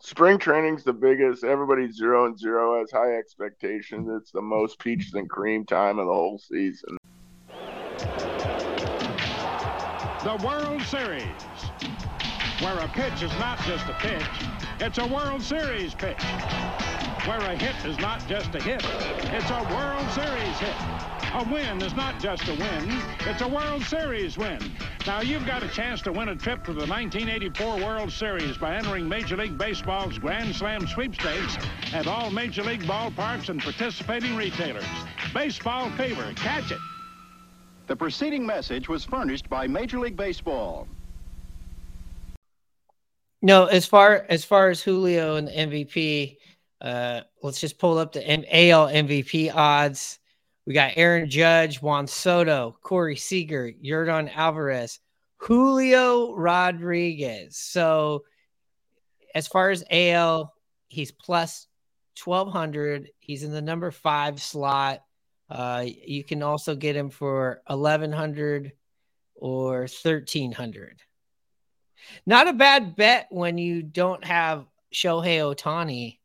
[0.00, 1.42] Spring training's the biggest.
[1.42, 4.08] Everybody's zero and zero has high expectations.
[4.08, 6.96] It's the most peaches and cream time of the whole season.
[10.22, 11.24] The World Series,
[12.60, 14.22] where a pitch is not just a pitch,
[14.78, 16.22] it's a World Series pitch.
[17.26, 21.17] Where a hit is not just a hit, it's a World Series hit.
[21.34, 24.58] A win is not just a win, it's a World Series win.
[25.06, 28.74] Now you've got a chance to win a trip to the 1984 World Series by
[28.74, 31.58] entering Major League Baseball's Grand Slam sweepstakes
[31.92, 34.84] at all Major League ballparks and participating retailers.
[35.34, 36.78] Baseball fever, catch it.
[37.88, 40.88] The preceding message was furnished by Major League Baseball.
[43.42, 46.38] No, as far as far as Julio and MVP,
[46.80, 50.18] uh, let's just pull up the M- AL MVP odds.
[50.68, 55.00] We got Aaron Judge, Juan Soto, Corey Seager, Yordan Alvarez,
[55.38, 57.56] Julio Rodriguez.
[57.56, 58.24] So,
[59.34, 60.52] as far as AL,
[60.88, 61.68] he's plus
[62.16, 63.08] twelve hundred.
[63.18, 65.00] He's in the number five slot.
[65.48, 68.72] Uh, you can also get him for eleven hundred
[69.36, 71.00] or thirteen hundred.
[72.26, 76.18] Not a bad bet when you don't have Shohei Ohtani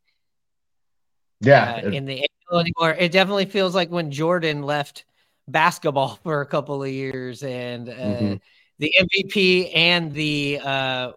[1.39, 2.25] yeah, uh, in the
[2.59, 2.95] anymore.
[2.97, 5.05] It definitely feels like when Jordan left
[5.47, 8.41] basketball for a couple of years and uh, Mhm.
[8.79, 11.11] the MVP and the uh,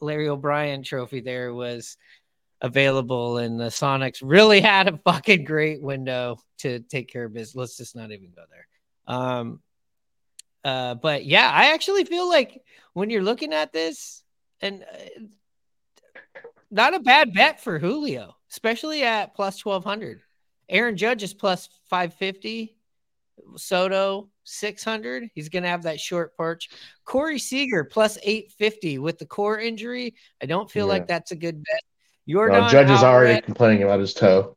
[0.00, 1.96] Larry O'Brien trophy there was
[2.60, 7.56] available, and the Sonics really had a fucking great window to take care of business.
[7.56, 8.66] Let's just not even go there.
[9.06, 9.60] Um,
[10.64, 12.62] uh, but yeah, I actually feel like
[12.94, 14.22] when you're looking at this,
[14.60, 15.22] and uh,
[16.72, 20.20] not a bad bet for Julio, especially at plus 1200.
[20.68, 22.76] Aaron Judge is plus 550.
[23.56, 25.30] Soto 600.
[25.34, 26.68] He's going to have that short perch.
[27.04, 30.14] Corey Seager plus 850 with the core injury.
[30.42, 30.92] I don't feel Yeah.
[30.92, 31.80] like that's a good bet.
[32.26, 34.56] no, Jordan Judge is already complaining about his toe.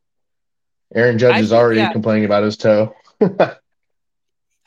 [0.94, 2.94] Aaron Judge I is already complaining about his toe.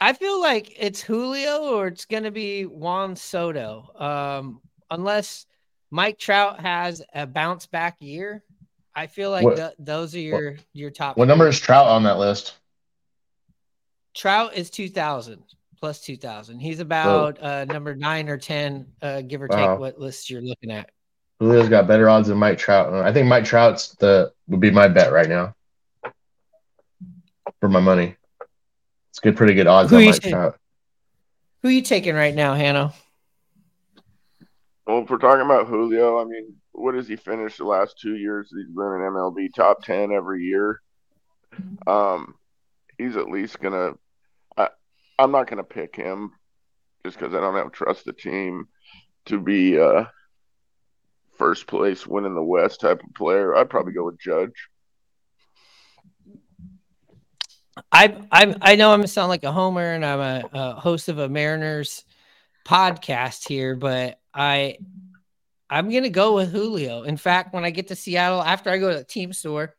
[0.02, 3.90] I feel like it's Julio or it's going to be Juan Soto.
[3.96, 5.46] Um, unless
[5.92, 8.44] Mike Trout has a bounce back year,
[8.96, 11.18] I feel like What- th- those are your your top.
[11.18, 12.56] What number is Trout on that list?
[14.16, 15.44] Trout is 2000.
[15.80, 16.60] plus 2000.
[16.60, 20.72] He's about uh, number nine or 10, uh, give or take what list you're looking
[20.72, 20.90] at.
[21.42, 22.94] Julio's got better odds than Mike Trout.
[22.94, 25.56] I think Mike Trout's the would be my bet right now
[27.62, 28.18] for my money.
[29.12, 30.22] It's good, pretty good odds Who on you Mike?
[30.22, 30.60] Trout.
[31.62, 32.92] Who you taking right now, Hanno?
[34.90, 38.16] Well, if we're talking about Julio, I mean, what has he finished the last two
[38.16, 38.50] years?
[38.50, 40.82] He's been in MVP top ten every year.
[41.86, 42.34] Um,
[42.98, 43.92] he's at least gonna.
[44.58, 44.70] I,
[45.20, 46.32] I'm not gonna pick him
[47.06, 48.68] just because I don't have trust the team
[49.26, 50.06] to be uh
[51.38, 53.56] first place winning the West type of player.
[53.56, 54.70] I'd probably go with Judge.
[57.92, 61.10] I I I know I'm gonna sound like a homer, and I'm a, a host
[61.10, 62.06] of a Mariners
[62.70, 64.78] podcast here, but I
[65.70, 67.02] I'm gonna go with Julio.
[67.02, 69.76] In fact, when I get to Seattle, after I go to the team store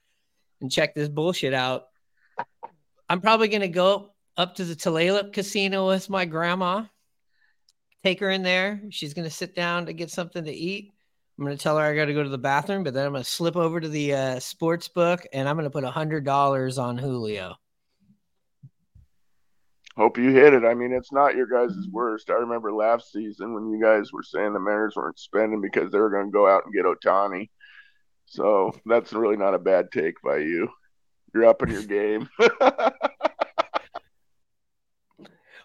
[0.61, 1.85] and check this bullshit out,
[3.09, 6.85] I'm probably gonna go up to the Tulalip Casino with my grandma,
[8.03, 8.83] take her in there.
[8.91, 10.93] She's gonna sit down to get something to eat.
[11.39, 13.25] I'm gonna tell her I got to go to the bathroom, but then I'm gonna
[13.25, 16.99] slip over to the uh, sports book and I'm gonna put a hundred dollars on
[16.99, 17.55] Julio.
[20.01, 20.65] Hope you hit it.
[20.65, 22.31] I mean, it's not your guys' worst.
[22.31, 25.99] I remember last season when you guys were saying the Mariners weren't spending because they
[25.99, 27.51] were going to go out and get Ohtani.
[28.25, 30.71] So that's really not a bad take by you.
[31.35, 32.31] You're up in your game.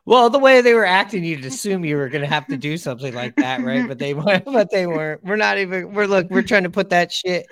[0.07, 2.77] Well, the way they were acting, you'd assume you were going to have to do
[2.77, 3.87] something like that, right?
[3.87, 4.45] But they weren't.
[4.53, 5.23] But they weren't.
[5.23, 5.95] We're not even.
[5.95, 6.29] We're look.
[6.29, 7.47] We're trying to put that shit.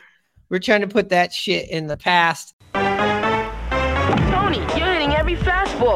[0.50, 2.54] We're trying to put that shit in the past.
[2.74, 5.36] Tony, you're hitting every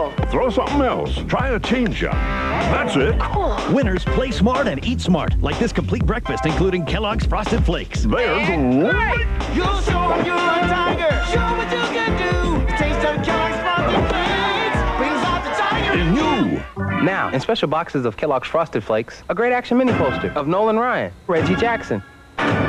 [0.09, 0.31] fastball.
[0.31, 1.15] Throw something else.
[1.27, 2.11] Try a changeup.
[2.11, 3.73] That's it.
[3.73, 8.03] Winners play smart and eat smart, like this complete breakfast, including Kellogg's Frosted Flakes.
[8.03, 9.55] There's right.
[9.55, 11.23] You'll show 'em you're a tiger.
[11.31, 12.65] Show what you can do.
[12.77, 14.97] Taste of Kellogg's Frosted Flakes.
[14.97, 17.03] Brings out the tiger in you.
[17.03, 20.77] Now, in special boxes of Kellogg's Frosted Flakes, a great action mini poster of Nolan
[20.77, 22.01] Ryan, Reggie Jackson,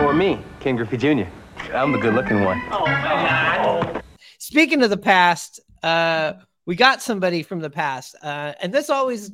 [0.00, 1.24] or me, Ken Griffey Jr.
[1.74, 2.60] I'm the good looking one.
[4.38, 6.34] Speaking of the past, uh,
[6.68, 9.30] we got somebody from the past, uh, and this always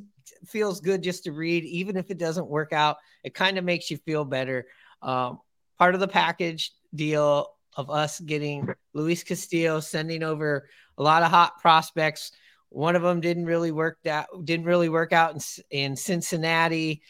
[0.46, 2.98] feels good just to read, even if it doesn't work out.
[3.24, 4.66] It kind of makes you feel better.
[5.02, 5.40] Um,
[5.76, 11.30] part of the package deal of us getting Luis Castillo sending over a lot of
[11.32, 12.30] hot prospects.
[12.68, 14.26] One of them didn't really work out.
[14.44, 15.40] Didn't really work out in,
[15.76, 17.02] in Cincinnati.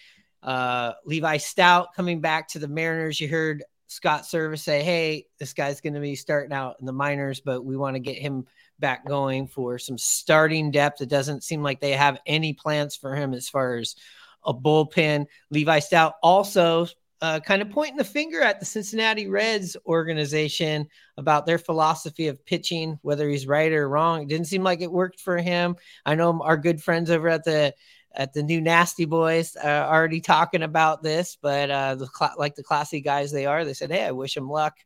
[0.43, 3.21] Uh, Levi Stoudt coming back to the Mariners.
[3.21, 6.93] You heard Scott Servais say, "Hey, this guy's going to be starting out in the
[6.93, 8.47] minors, but we want to get him
[8.79, 11.01] back going for some starting depth.
[11.01, 13.97] It doesn't seem like they have any plans for him as far as
[14.45, 15.27] a bullpen.
[15.51, 16.87] Levi Stoudt also
[17.21, 22.45] uh, kind of pointing the finger at the Cincinnati Reds organization about their philosophy of
[22.45, 24.23] pitching, whether he's right or wrong.
[24.23, 25.77] It didn't seem like it worked for him.
[26.05, 27.75] I know our good friends over at the
[28.15, 32.55] at the new Nasty Boys uh, already talking about this, but uh, the cla like
[32.55, 34.77] the classy guys they are, they said, "Hey, I wish them luck.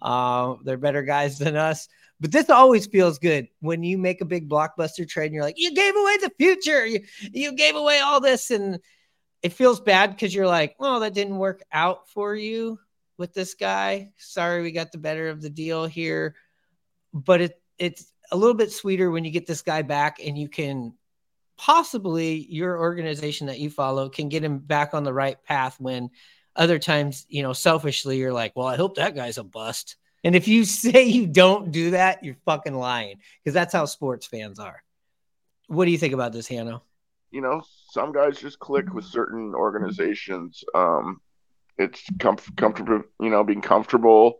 [0.00, 1.88] Uh, they're better guys than us."
[2.20, 5.58] But this always feels good when you make a big blockbuster trade and you're like,
[5.58, 6.86] you gave away the future.
[6.86, 8.50] You, you gave away all this.
[8.50, 8.80] And
[9.42, 12.78] it feels bad because you're like, "Well, that didn't work out for you
[13.18, 14.12] with this guy.
[14.16, 16.36] Sorry, we got the better of the deal here.
[17.12, 20.48] But it it's a little bit sweeter when you get this guy back and you
[20.48, 20.94] can
[21.56, 26.10] possibly your organization that you follow can get him back on the right path when
[26.54, 29.96] other times, you know, selfishly you're like, well, I hope that guy's a bust.
[30.24, 34.26] And if you say you don't do that, you're fucking lying because that's how sports
[34.26, 34.82] fans are.
[35.68, 36.82] What do you think about this, Hanno?
[37.30, 40.64] you know, some guys just click with certain organizations.
[40.74, 41.20] Um,
[41.76, 44.36] it's comf- comfortable, you know, being comfortable,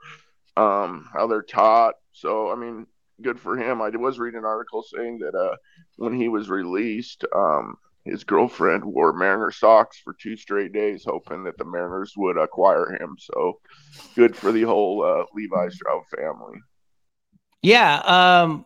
[0.57, 1.97] um, how they're taught.
[2.13, 2.87] So, I mean,
[3.23, 3.81] good for him.
[3.81, 5.57] I was reading an article saying that uh,
[5.97, 11.45] when he was released, um, his girlfriend wore Mariner socks for two straight days, hoping
[11.45, 13.17] that the Mariners would acquire him.
[13.19, 13.61] So,
[14.15, 16.59] good for the whole uh, Levi Stoudt family.
[17.63, 17.97] Yeah.
[17.99, 18.65] Um,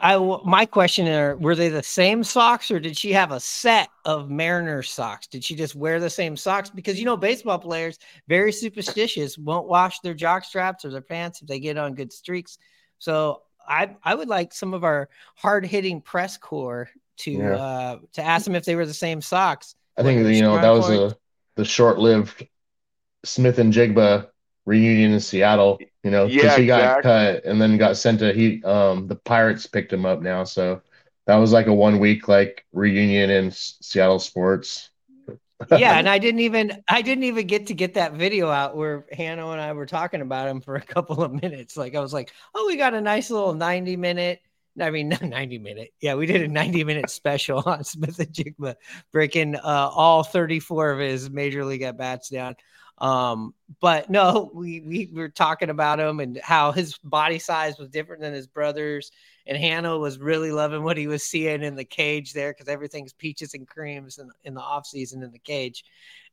[0.00, 3.88] I my question are were they the same socks or did she have a set
[4.06, 5.26] of Mariner socks?
[5.26, 6.70] Did she just wear the same socks?
[6.70, 11.42] Because you know, baseball players very superstitious, won't wash their jock straps or their pants
[11.42, 12.58] if they get on good streaks.
[12.98, 16.88] So I I would like some of our hard hitting press corps
[17.18, 17.54] to Yeah.
[17.54, 19.74] uh to ask them if they were the same socks.
[19.96, 21.16] I think you know that was a
[21.56, 22.46] the short-lived
[23.24, 24.28] Smith-Njigba
[24.66, 25.78] reunion in Seattle.
[26.02, 27.02] You know, because Yeah, he got exactly.
[27.02, 28.62] cut and then got sent to he.
[28.64, 30.80] Um, the Pirates picked him up now, so
[31.26, 34.89] that was like a one-week like reunion in S- Seattle sports.
[35.70, 39.06] Yeah, and I didn't even I didn't even get to get that video out where
[39.12, 41.76] Hanno and I were talking about him for a couple of minutes.
[41.76, 44.40] Like I was like, oh, we got a nice little 90 minute
[44.78, 45.92] I mean, not 90 minute.
[46.00, 48.76] Yeah, we did a 90 minute special on Smith-Njigba,
[49.12, 52.56] breaking uh, all 34 of his major league at bats down.
[53.00, 57.88] Um, but no, we we were talking about him and how his body size was
[57.88, 59.10] different than his brothers.
[59.46, 63.12] And Hanno was really loving what he was seeing in the cage there because everything's
[63.12, 65.84] peaches and creams in, in the off season in the cage.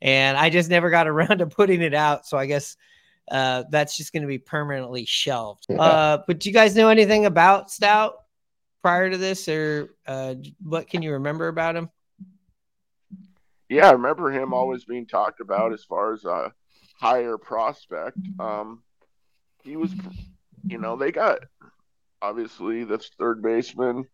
[0.01, 2.27] And I just never got around to putting it out.
[2.27, 2.75] So I guess
[3.29, 5.65] uh, that's just going to be permanently shelved.
[5.71, 8.13] Uh, but do you guys know anything about Stoudt
[8.81, 11.89] prior to this, or uh, what can you remember about him?
[13.69, 16.53] Yeah, I remember him always being talked about as far as a
[16.99, 18.19] higher prospect.
[18.39, 18.83] Um,
[19.63, 19.93] he was,
[20.65, 21.39] you know, they got
[22.21, 24.05] obviously this third baseman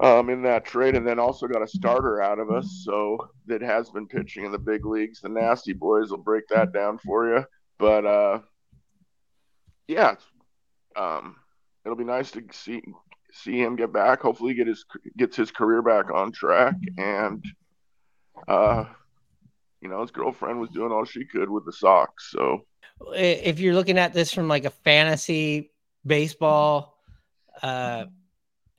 [0.00, 2.82] um, in that trade, and then also got a starter out of us.
[2.84, 5.20] So that has been pitching in the big leagues.
[5.20, 7.44] The nasty boys will break that down for you.
[7.78, 8.40] But uh,
[9.88, 10.14] yeah,
[10.96, 11.36] um,
[11.84, 12.82] it'll be nice to see
[13.32, 14.22] see him get back.
[14.22, 14.84] Hopefully, get his
[15.16, 17.44] gets his career back on track, and
[18.48, 18.84] uh,
[19.86, 22.66] you know, his girlfriend was doing all she could with the socks So,
[23.14, 25.70] if you're looking at this from like a fantasy
[26.04, 26.98] baseball
[27.62, 28.06] uh,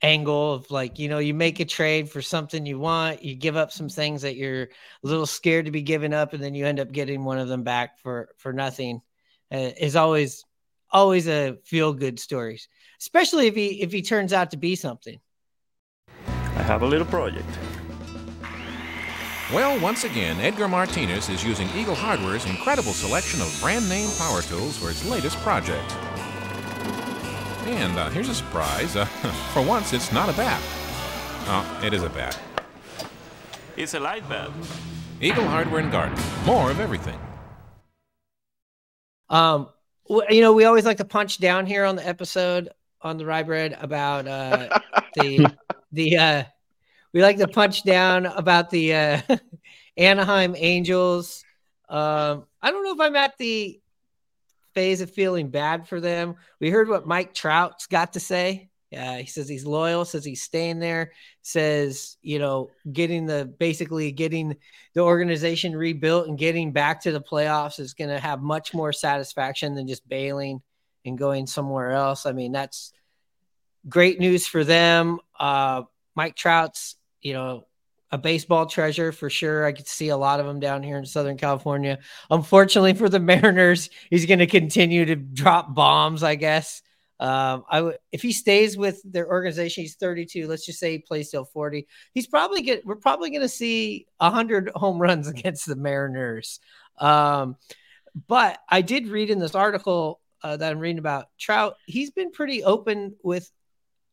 [0.02, 3.56] angle of like, you know, you make a trade for something you want, you give
[3.56, 4.68] up some things that you're a
[5.02, 7.62] little scared to be giving up, and then you end up getting one of them
[7.62, 9.00] back for for nothing.
[9.50, 10.44] Uh, is always
[10.90, 12.60] always a feel good story,
[13.00, 15.18] especially if he if he turns out to be something.
[16.28, 17.48] I have a little project.
[19.52, 24.42] Well, once again, Edgar Martinez is using Eagle Hardware's incredible selection of brand name power
[24.42, 25.90] tools for his latest project.
[27.64, 28.94] And uh, here's a surprise.
[28.94, 29.04] Uh,
[29.54, 30.60] for once, it's not a bat.
[31.46, 32.38] Oh, it is a bat.
[33.74, 34.50] It's a light bat.
[35.18, 36.18] Eagle Hardware and Garden.
[36.44, 37.18] More of everything.
[39.30, 39.70] Um,
[40.28, 42.68] you know, we always like to punch down here on the episode
[43.00, 44.78] on the rye bread about uh,
[45.14, 45.56] the
[45.92, 46.42] the uh,
[47.12, 49.20] we like to punch down about the uh,
[49.96, 51.44] Anaheim Angels.
[51.88, 53.80] Um, I don't know if I'm at the
[54.74, 56.36] phase of feeling bad for them.
[56.60, 58.68] We heard what Mike Trout's got to say.
[58.96, 64.12] Uh, he says he's loyal, says he's staying there, says, you know, getting the basically
[64.12, 64.56] getting
[64.94, 68.92] the organization rebuilt and getting back to the playoffs is going to have much more
[68.92, 70.62] satisfaction than just bailing
[71.04, 72.24] and going somewhere else.
[72.24, 72.92] I mean, that's
[73.88, 75.18] great news for them.
[75.38, 75.82] Uh,
[76.14, 77.66] Mike Trout's, you know,
[78.10, 79.66] a baseball treasure for sure.
[79.66, 81.98] I could see a lot of them down here in Southern California.
[82.30, 86.82] Unfortunately for the Mariners, he's going to continue to drop bombs, I guess.
[87.20, 90.46] Um, I would if he stays with their organization, he's 32.
[90.46, 91.86] Let's just say he plays till 40.
[92.14, 96.60] He's probably get we're probably going to see 100 home runs against the Mariners.
[96.98, 97.56] Um,
[98.28, 101.76] but I did read in this article uh, that I'm reading about Trout.
[101.86, 103.50] He's been pretty open with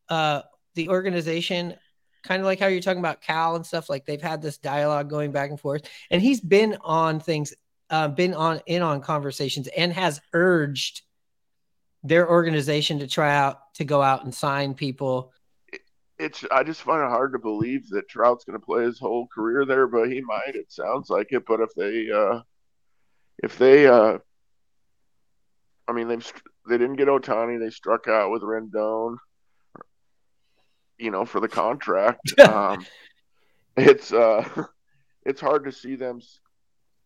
[0.08, 0.42] uh,
[0.74, 1.76] the organization,
[2.26, 3.88] kind of like how you're talking about Cal and stuff.
[3.88, 7.54] Like they've had this dialogue going back and forth, and he's been on things,
[7.90, 11.02] uh, been on in on conversations, and has urged
[12.02, 15.32] their organization to try out to go out and sign people.
[16.18, 19.26] It's I just find it hard to believe that Trout's going to play his whole
[19.26, 20.54] career there, but he might.
[20.54, 21.44] It sounds like it.
[21.46, 22.40] But if they, uh,
[23.42, 24.18] if they, uh,
[25.86, 26.32] I mean, they've
[26.68, 29.16] they didn't get Ohtani, They struck out with Rendon,
[30.98, 32.38] you know, for the contract.
[32.40, 32.84] um,
[33.76, 34.64] it's uh,
[35.24, 36.20] it's hard to see them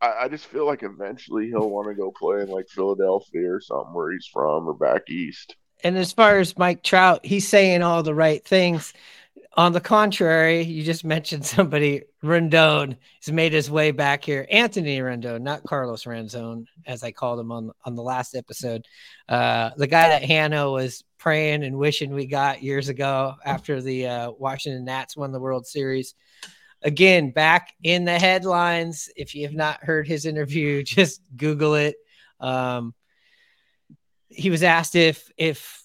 [0.01, 3.61] I, I just feel like eventually he'll want to go play in like Philadelphia or
[3.61, 5.57] something where he's from or back east.
[5.83, 8.93] And as far as Mike Trout, he's saying all the right things.
[9.57, 14.47] On the contrary, you just mentioned somebody, Rendon, has made his way back here.
[14.51, 18.87] Anthony Rendon, not Carlos Ranzone, as I called him on, on the last episode.
[19.29, 24.07] Uh, the guy that Hanno was praying and wishing we got years ago after the
[24.07, 26.15] uh, Washington Nats won the World Series
[26.83, 29.11] again back in the headlines.
[29.17, 31.97] If you have not heard his interview, just Google it.
[32.41, 32.95] Um,
[34.29, 35.83] he was asked if if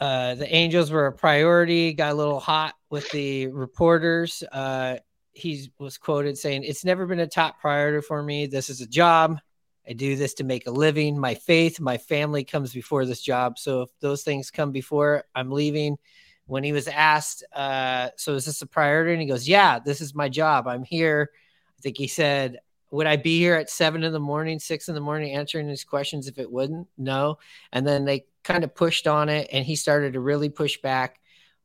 [0.00, 1.94] uh, the Angels were a priority.
[1.94, 4.42] Got a little hot with the reporters.
[4.52, 4.98] Uh,
[5.32, 8.46] he was quoted saying, "It's never been a top priority for me.
[8.46, 9.38] This is a job.
[9.86, 11.18] I do this to make a living.
[11.18, 13.58] My faith, my family comes before this job.
[13.58, 15.98] So if those things come before, I'm leaving."
[16.46, 19.12] when he was asked, uh, so is this a priority?
[19.12, 20.66] And he goes, Yeah, this is my job.
[20.66, 21.30] I'm here.
[21.78, 22.58] I think he said,
[22.90, 25.84] Would I be here at seven in the morning, six in the morning, answering these
[25.84, 26.88] questions if it wouldn't?
[26.98, 27.38] No.
[27.72, 31.20] And then they kind of pushed on it and he started to really push back.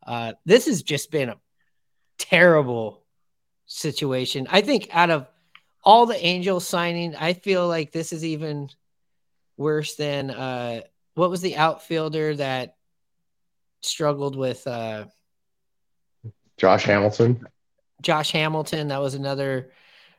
[0.06, 1.38] Uh, this has just been a
[2.18, 3.04] terrible
[3.66, 4.48] situation.
[4.50, 5.28] I think out of
[5.84, 8.70] all the Angels signing, I feel like this is even
[9.58, 10.82] worse than uh,
[11.16, 12.76] what was the outfielder that
[13.82, 15.06] struggled with uh,
[16.58, 17.48] Josh Hamilton.
[18.02, 18.90] Josh Hamilton.
[18.90, 19.72] That was another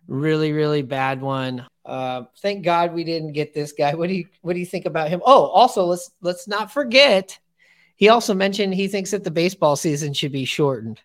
[0.07, 1.67] really really bad one.
[1.85, 3.95] Uh, thank God we didn't get this guy.
[3.95, 5.23] What do you what do you think about him?
[5.25, 7.39] Oh, also let's let's not forget.
[8.01, 10.99] He also mentioned he thinks that the baseball season should be shortened.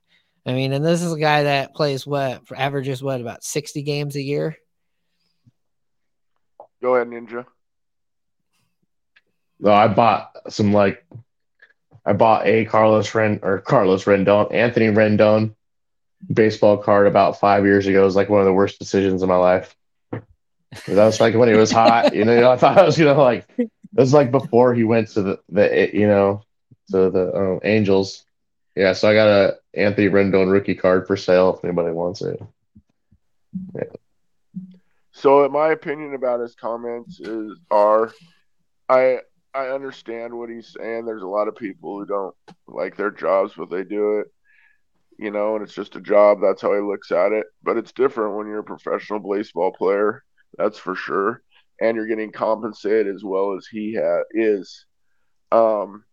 [0.46, 4.16] I mean, and this is a guy that plays what averages what about sixty games
[4.16, 4.56] a year.
[6.82, 7.46] Go ahead, Ninja.
[9.60, 11.06] No, I bought some like
[12.06, 15.54] I bought a Carlos Ren or Carlos Rendon, Anthony Rendon
[16.32, 18.04] baseball card about five years ago.
[18.04, 19.76] It was like one of the worst decisions of my life.
[20.12, 22.50] That was like when he was hot, you know.
[22.50, 23.46] I thought I was gonna like.
[23.58, 26.42] It was like before he went to the the you know
[26.92, 28.26] to the um, Angels.
[28.76, 32.42] Yeah, so I got a Anthony Rendon rookie card for sale if anybody wants it.
[33.74, 33.84] Yeah.
[35.14, 38.12] So, my opinion about his comments is are
[38.90, 39.20] I
[39.54, 41.06] I understand what he's saying.
[41.06, 42.36] There's a lot of people who don't
[42.68, 44.28] like their jobs, but they do it,
[45.18, 46.40] you know, and it's just a job.
[46.42, 47.46] That's how he looks at it.
[47.64, 50.24] But it's different when you're a professional baseball player.
[50.58, 51.42] That's for sure,
[51.80, 54.86] and you're getting compensated as well as he ha- is.
[55.54, 56.04] Um,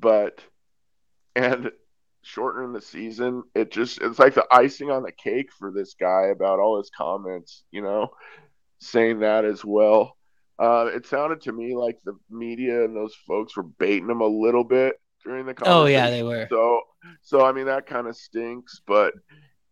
[0.00, 0.40] but
[1.34, 1.70] and
[2.22, 6.26] shortening the season, it just it's like the icing on the cake for this guy
[6.26, 8.10] about all his comments, you know,
[8.78, 10.16] saying that as well.
[10.58, 14.26] Uh, it sounded to me like the media and those folks were baiting him a
[14.26, 15.82] little bit during the conversation.
[15.82, 16.46] Oh yeah, they were.
[16.50, 16.80] So,
[17.22, 18.80] so I mean that kind of stinks.
[18.86, 19.12] But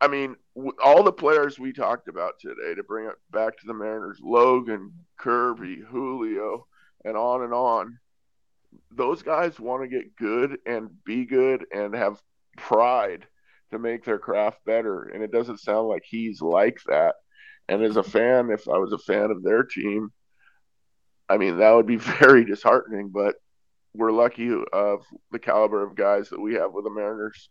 [0.01, 3.66] I mean, w- all the players we talked about today to bring it back to
[3.66, 6.66] the Mariners: Logan, Kirby, Julio,
[7.05, 7.99] and on and on.
[8.91, 12.20] Those guys want to get good and be good and have
[12.57, 13.27] pride
[13.70, 17.14] to make their craft better, and it doesn't sound like he's like that.
[17.68, 20.12] And as a fan, if I was a fan of their team,
[21.29, 23.37] I mean, that would be very disheartening, but
[23.95, 27.49] we're lucky of the caliber of guys that we have with the Mariners.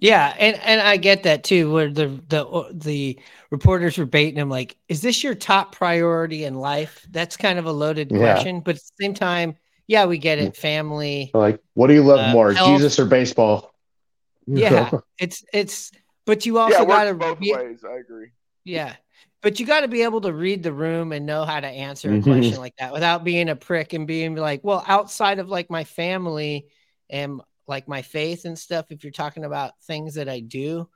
[0.00, 1.70] Yeah, and and I get that too.
[1.70, 3.18] Where the the the
[3.50, 7.66] reporters were baiting him, like, "Is this your top priority in life?" That's kind of
[7.66, 8.18] a loaded Yeah.
[8.18, 9.56] question, but at the same time,
[9.86, 10.56] yeah, we get it.
[10.56, 13.74] Family, Like, what do you love Uh, more, health- Jesus or baseball?
[14.46, 15.90] yeah, it's it's.
[16.26, 17.84] But you also yeah, it got works to both ways.
[17.84, 18.28] I agree.
[18.64, 18.96] Yeah.
[19.42, 22.08] But you got to be able to read the room and know how to answer
[22.10, 22.22] a Mhm.
[22.22, 25.84] question like that without being a prick and being like, well, outside of like my
[25.84, 26.66] family
[27.10, 30.88] and like my faith and stuff, if you're talking about things that I do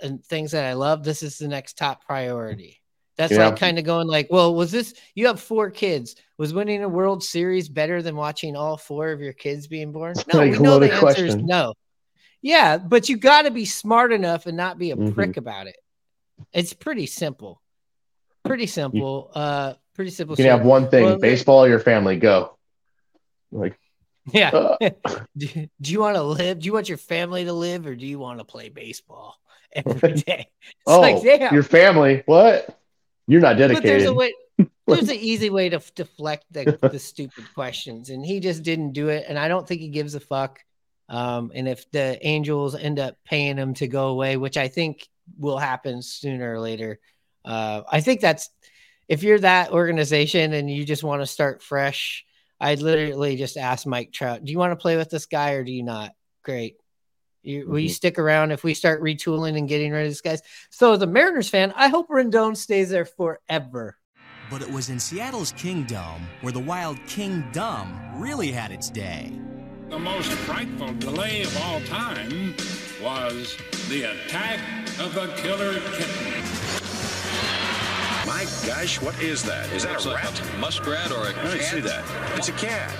[0.00, 2.80] and things that I love, this is the next top priority.
[3.16, 3.46] That's Yeah.
[3.46, 6.16] like kind of going like, well, was this you have four kids?
[6.36, 10.14] Was winning a World Series better than watching all four of your kids being born?
[10.32, 11.74] No, Like we know the answer is no.
[12.42, 15.14] Yeah, but you got to be smart enough and not be a Mhm.
[15.14, 15.76] prick about it.
[16.52, 17.62] It's pretty simple.
[18.44, 19.30] Pretty simple.
[19.34, 20.34] Uh pretty simple.
[20.36, 22.16] You can have one thing: Well, baseball or your family.
[22.16, 22.58] Go.
[23.52, 23.78] Like,
[24.32, 24.50] Yeah.
[24.50, 24.76] uh,
[25.36, 25.46] do,
[25.80, 26.58] do you want to live?
[26.58, 29.36] Do you want your family to live or do you want to play baseball
[29.72, 30.48] every day?
[30.60, 31.54] It's oh, like, damn.
[31.54, 32.24] your family.
[32.26, 32.76] What?
[33.26, 34.32] You're not But there's a way
[34.86, 39.08] there's an easy way to deflect the, the stupid questions, and he just didn't do
[39.08, 39.24] it.
[39.28, 40.60] And I don't think he gives a fuck.
[41.08, 45.06] Um, and if the Angels end up paying him to go away, which I think
[45.38, 46.98] will happen sooner or later,
[47.44, 48.50] uh, I think that's
[49.08, 52.24] if you're that organization and you just want to start fresh,
[52.58, 55.64] I'd literally just ask Mike Trout, do you want to play with this guy or
[55.64, 56.12] do you not?
[56.42, 56.76] Great.
[57.44, 57.94] You, Will you Mhm.
[57.94, 60.40] stick around if we start retooling and getting rid of these guys?
[60.70, 63.96] So, as a Mariners fan, I hope Rendon stays there forever.
[64.50, 69.32] But it was in Seattle's Kingdome where the Wild Kingdom really had its day.
[69.90, 72.54] The most frightful delay of all time
[73.02, 73.56] was
[73.88, 74.58] the attack
[75.00, 76.42] of the killer kitten.
[78.26, 79.70] My gosh, what is that?
[79.72, 80.42] Is that a rat?
[80.58, 81.44] muskrat or a cat?
[81.46, 82.04] I see that.
[82.36, 82.90] It's a cat.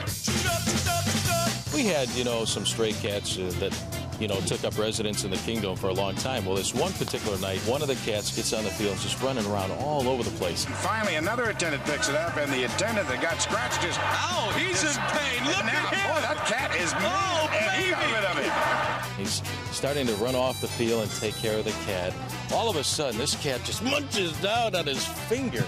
[1.74, 3.72] We had, you know, some stray cats uh, that,
[4.20, 6.44] you know, took up residence in the Kingdome for a long time.
[6.44, 9.44] Well, this one particular night, one of the cats gets on the field, just running
[9.46, 10.64] around all over the place.
[10.64, 13.98] Finally, another attendant picks it up, and the attendant that got scratched just.
[14.02, 15.44] Oh, he's in pain.
[15.46, 16.12] Look at him.
[16.12, 19.18] Boy, that cat is Oh, mad, and he got rid of it.
[19.18, 19.42] He's
[19.72, 22.12] starting to run off the field and take care of the cat.
[22.52, 25.64] All of a sudden, this cat just munches down on his finger.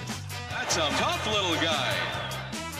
[0.50, 1.94] That's a tough little guy.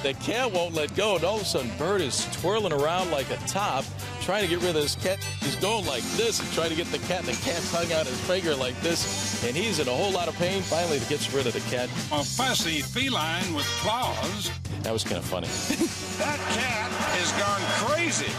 [0.02, 3.30] The cat won't let go, and all of a sudden, Bird is twirling around like
[3.30, 3.84] a top,
[4.26, 5.22] trying to get rid of this cat.
[5.40, 8.06] He's going like this and trying to get the cat, and the cat's hung out
[8.06, 10.62] his finger like this, and he's in a whole lot of pain.
[10.62, 11.88] Finally, he gets rid of the cat.
[12.10, 14.50] A fussy feline with claws.
[14.82, 15.46] That was kind of funny.
[16.16, 17.60] That cat has gone
[17.94, 18.32] crazy.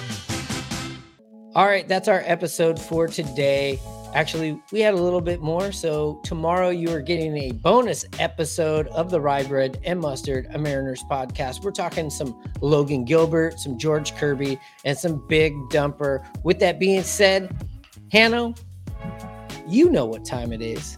[1.53, 3.79] All right, that's our episode for today.
[4.13, 5.71] Actually, we had a little bit more.
[5.71, 10.57] So tomorrow you are getting a bonus episode of the Rye Bread and Mustard, a
[10.57, 11.63] Mariners podcast.
[11.63, 16.25] We're talking some Logan Gilbert, some George Kirby, and some big dumper.
[16.43, 17.55] With that being said,
[18.11, 18.55] Hanno,
[19.67, 20.97] you know what time it is.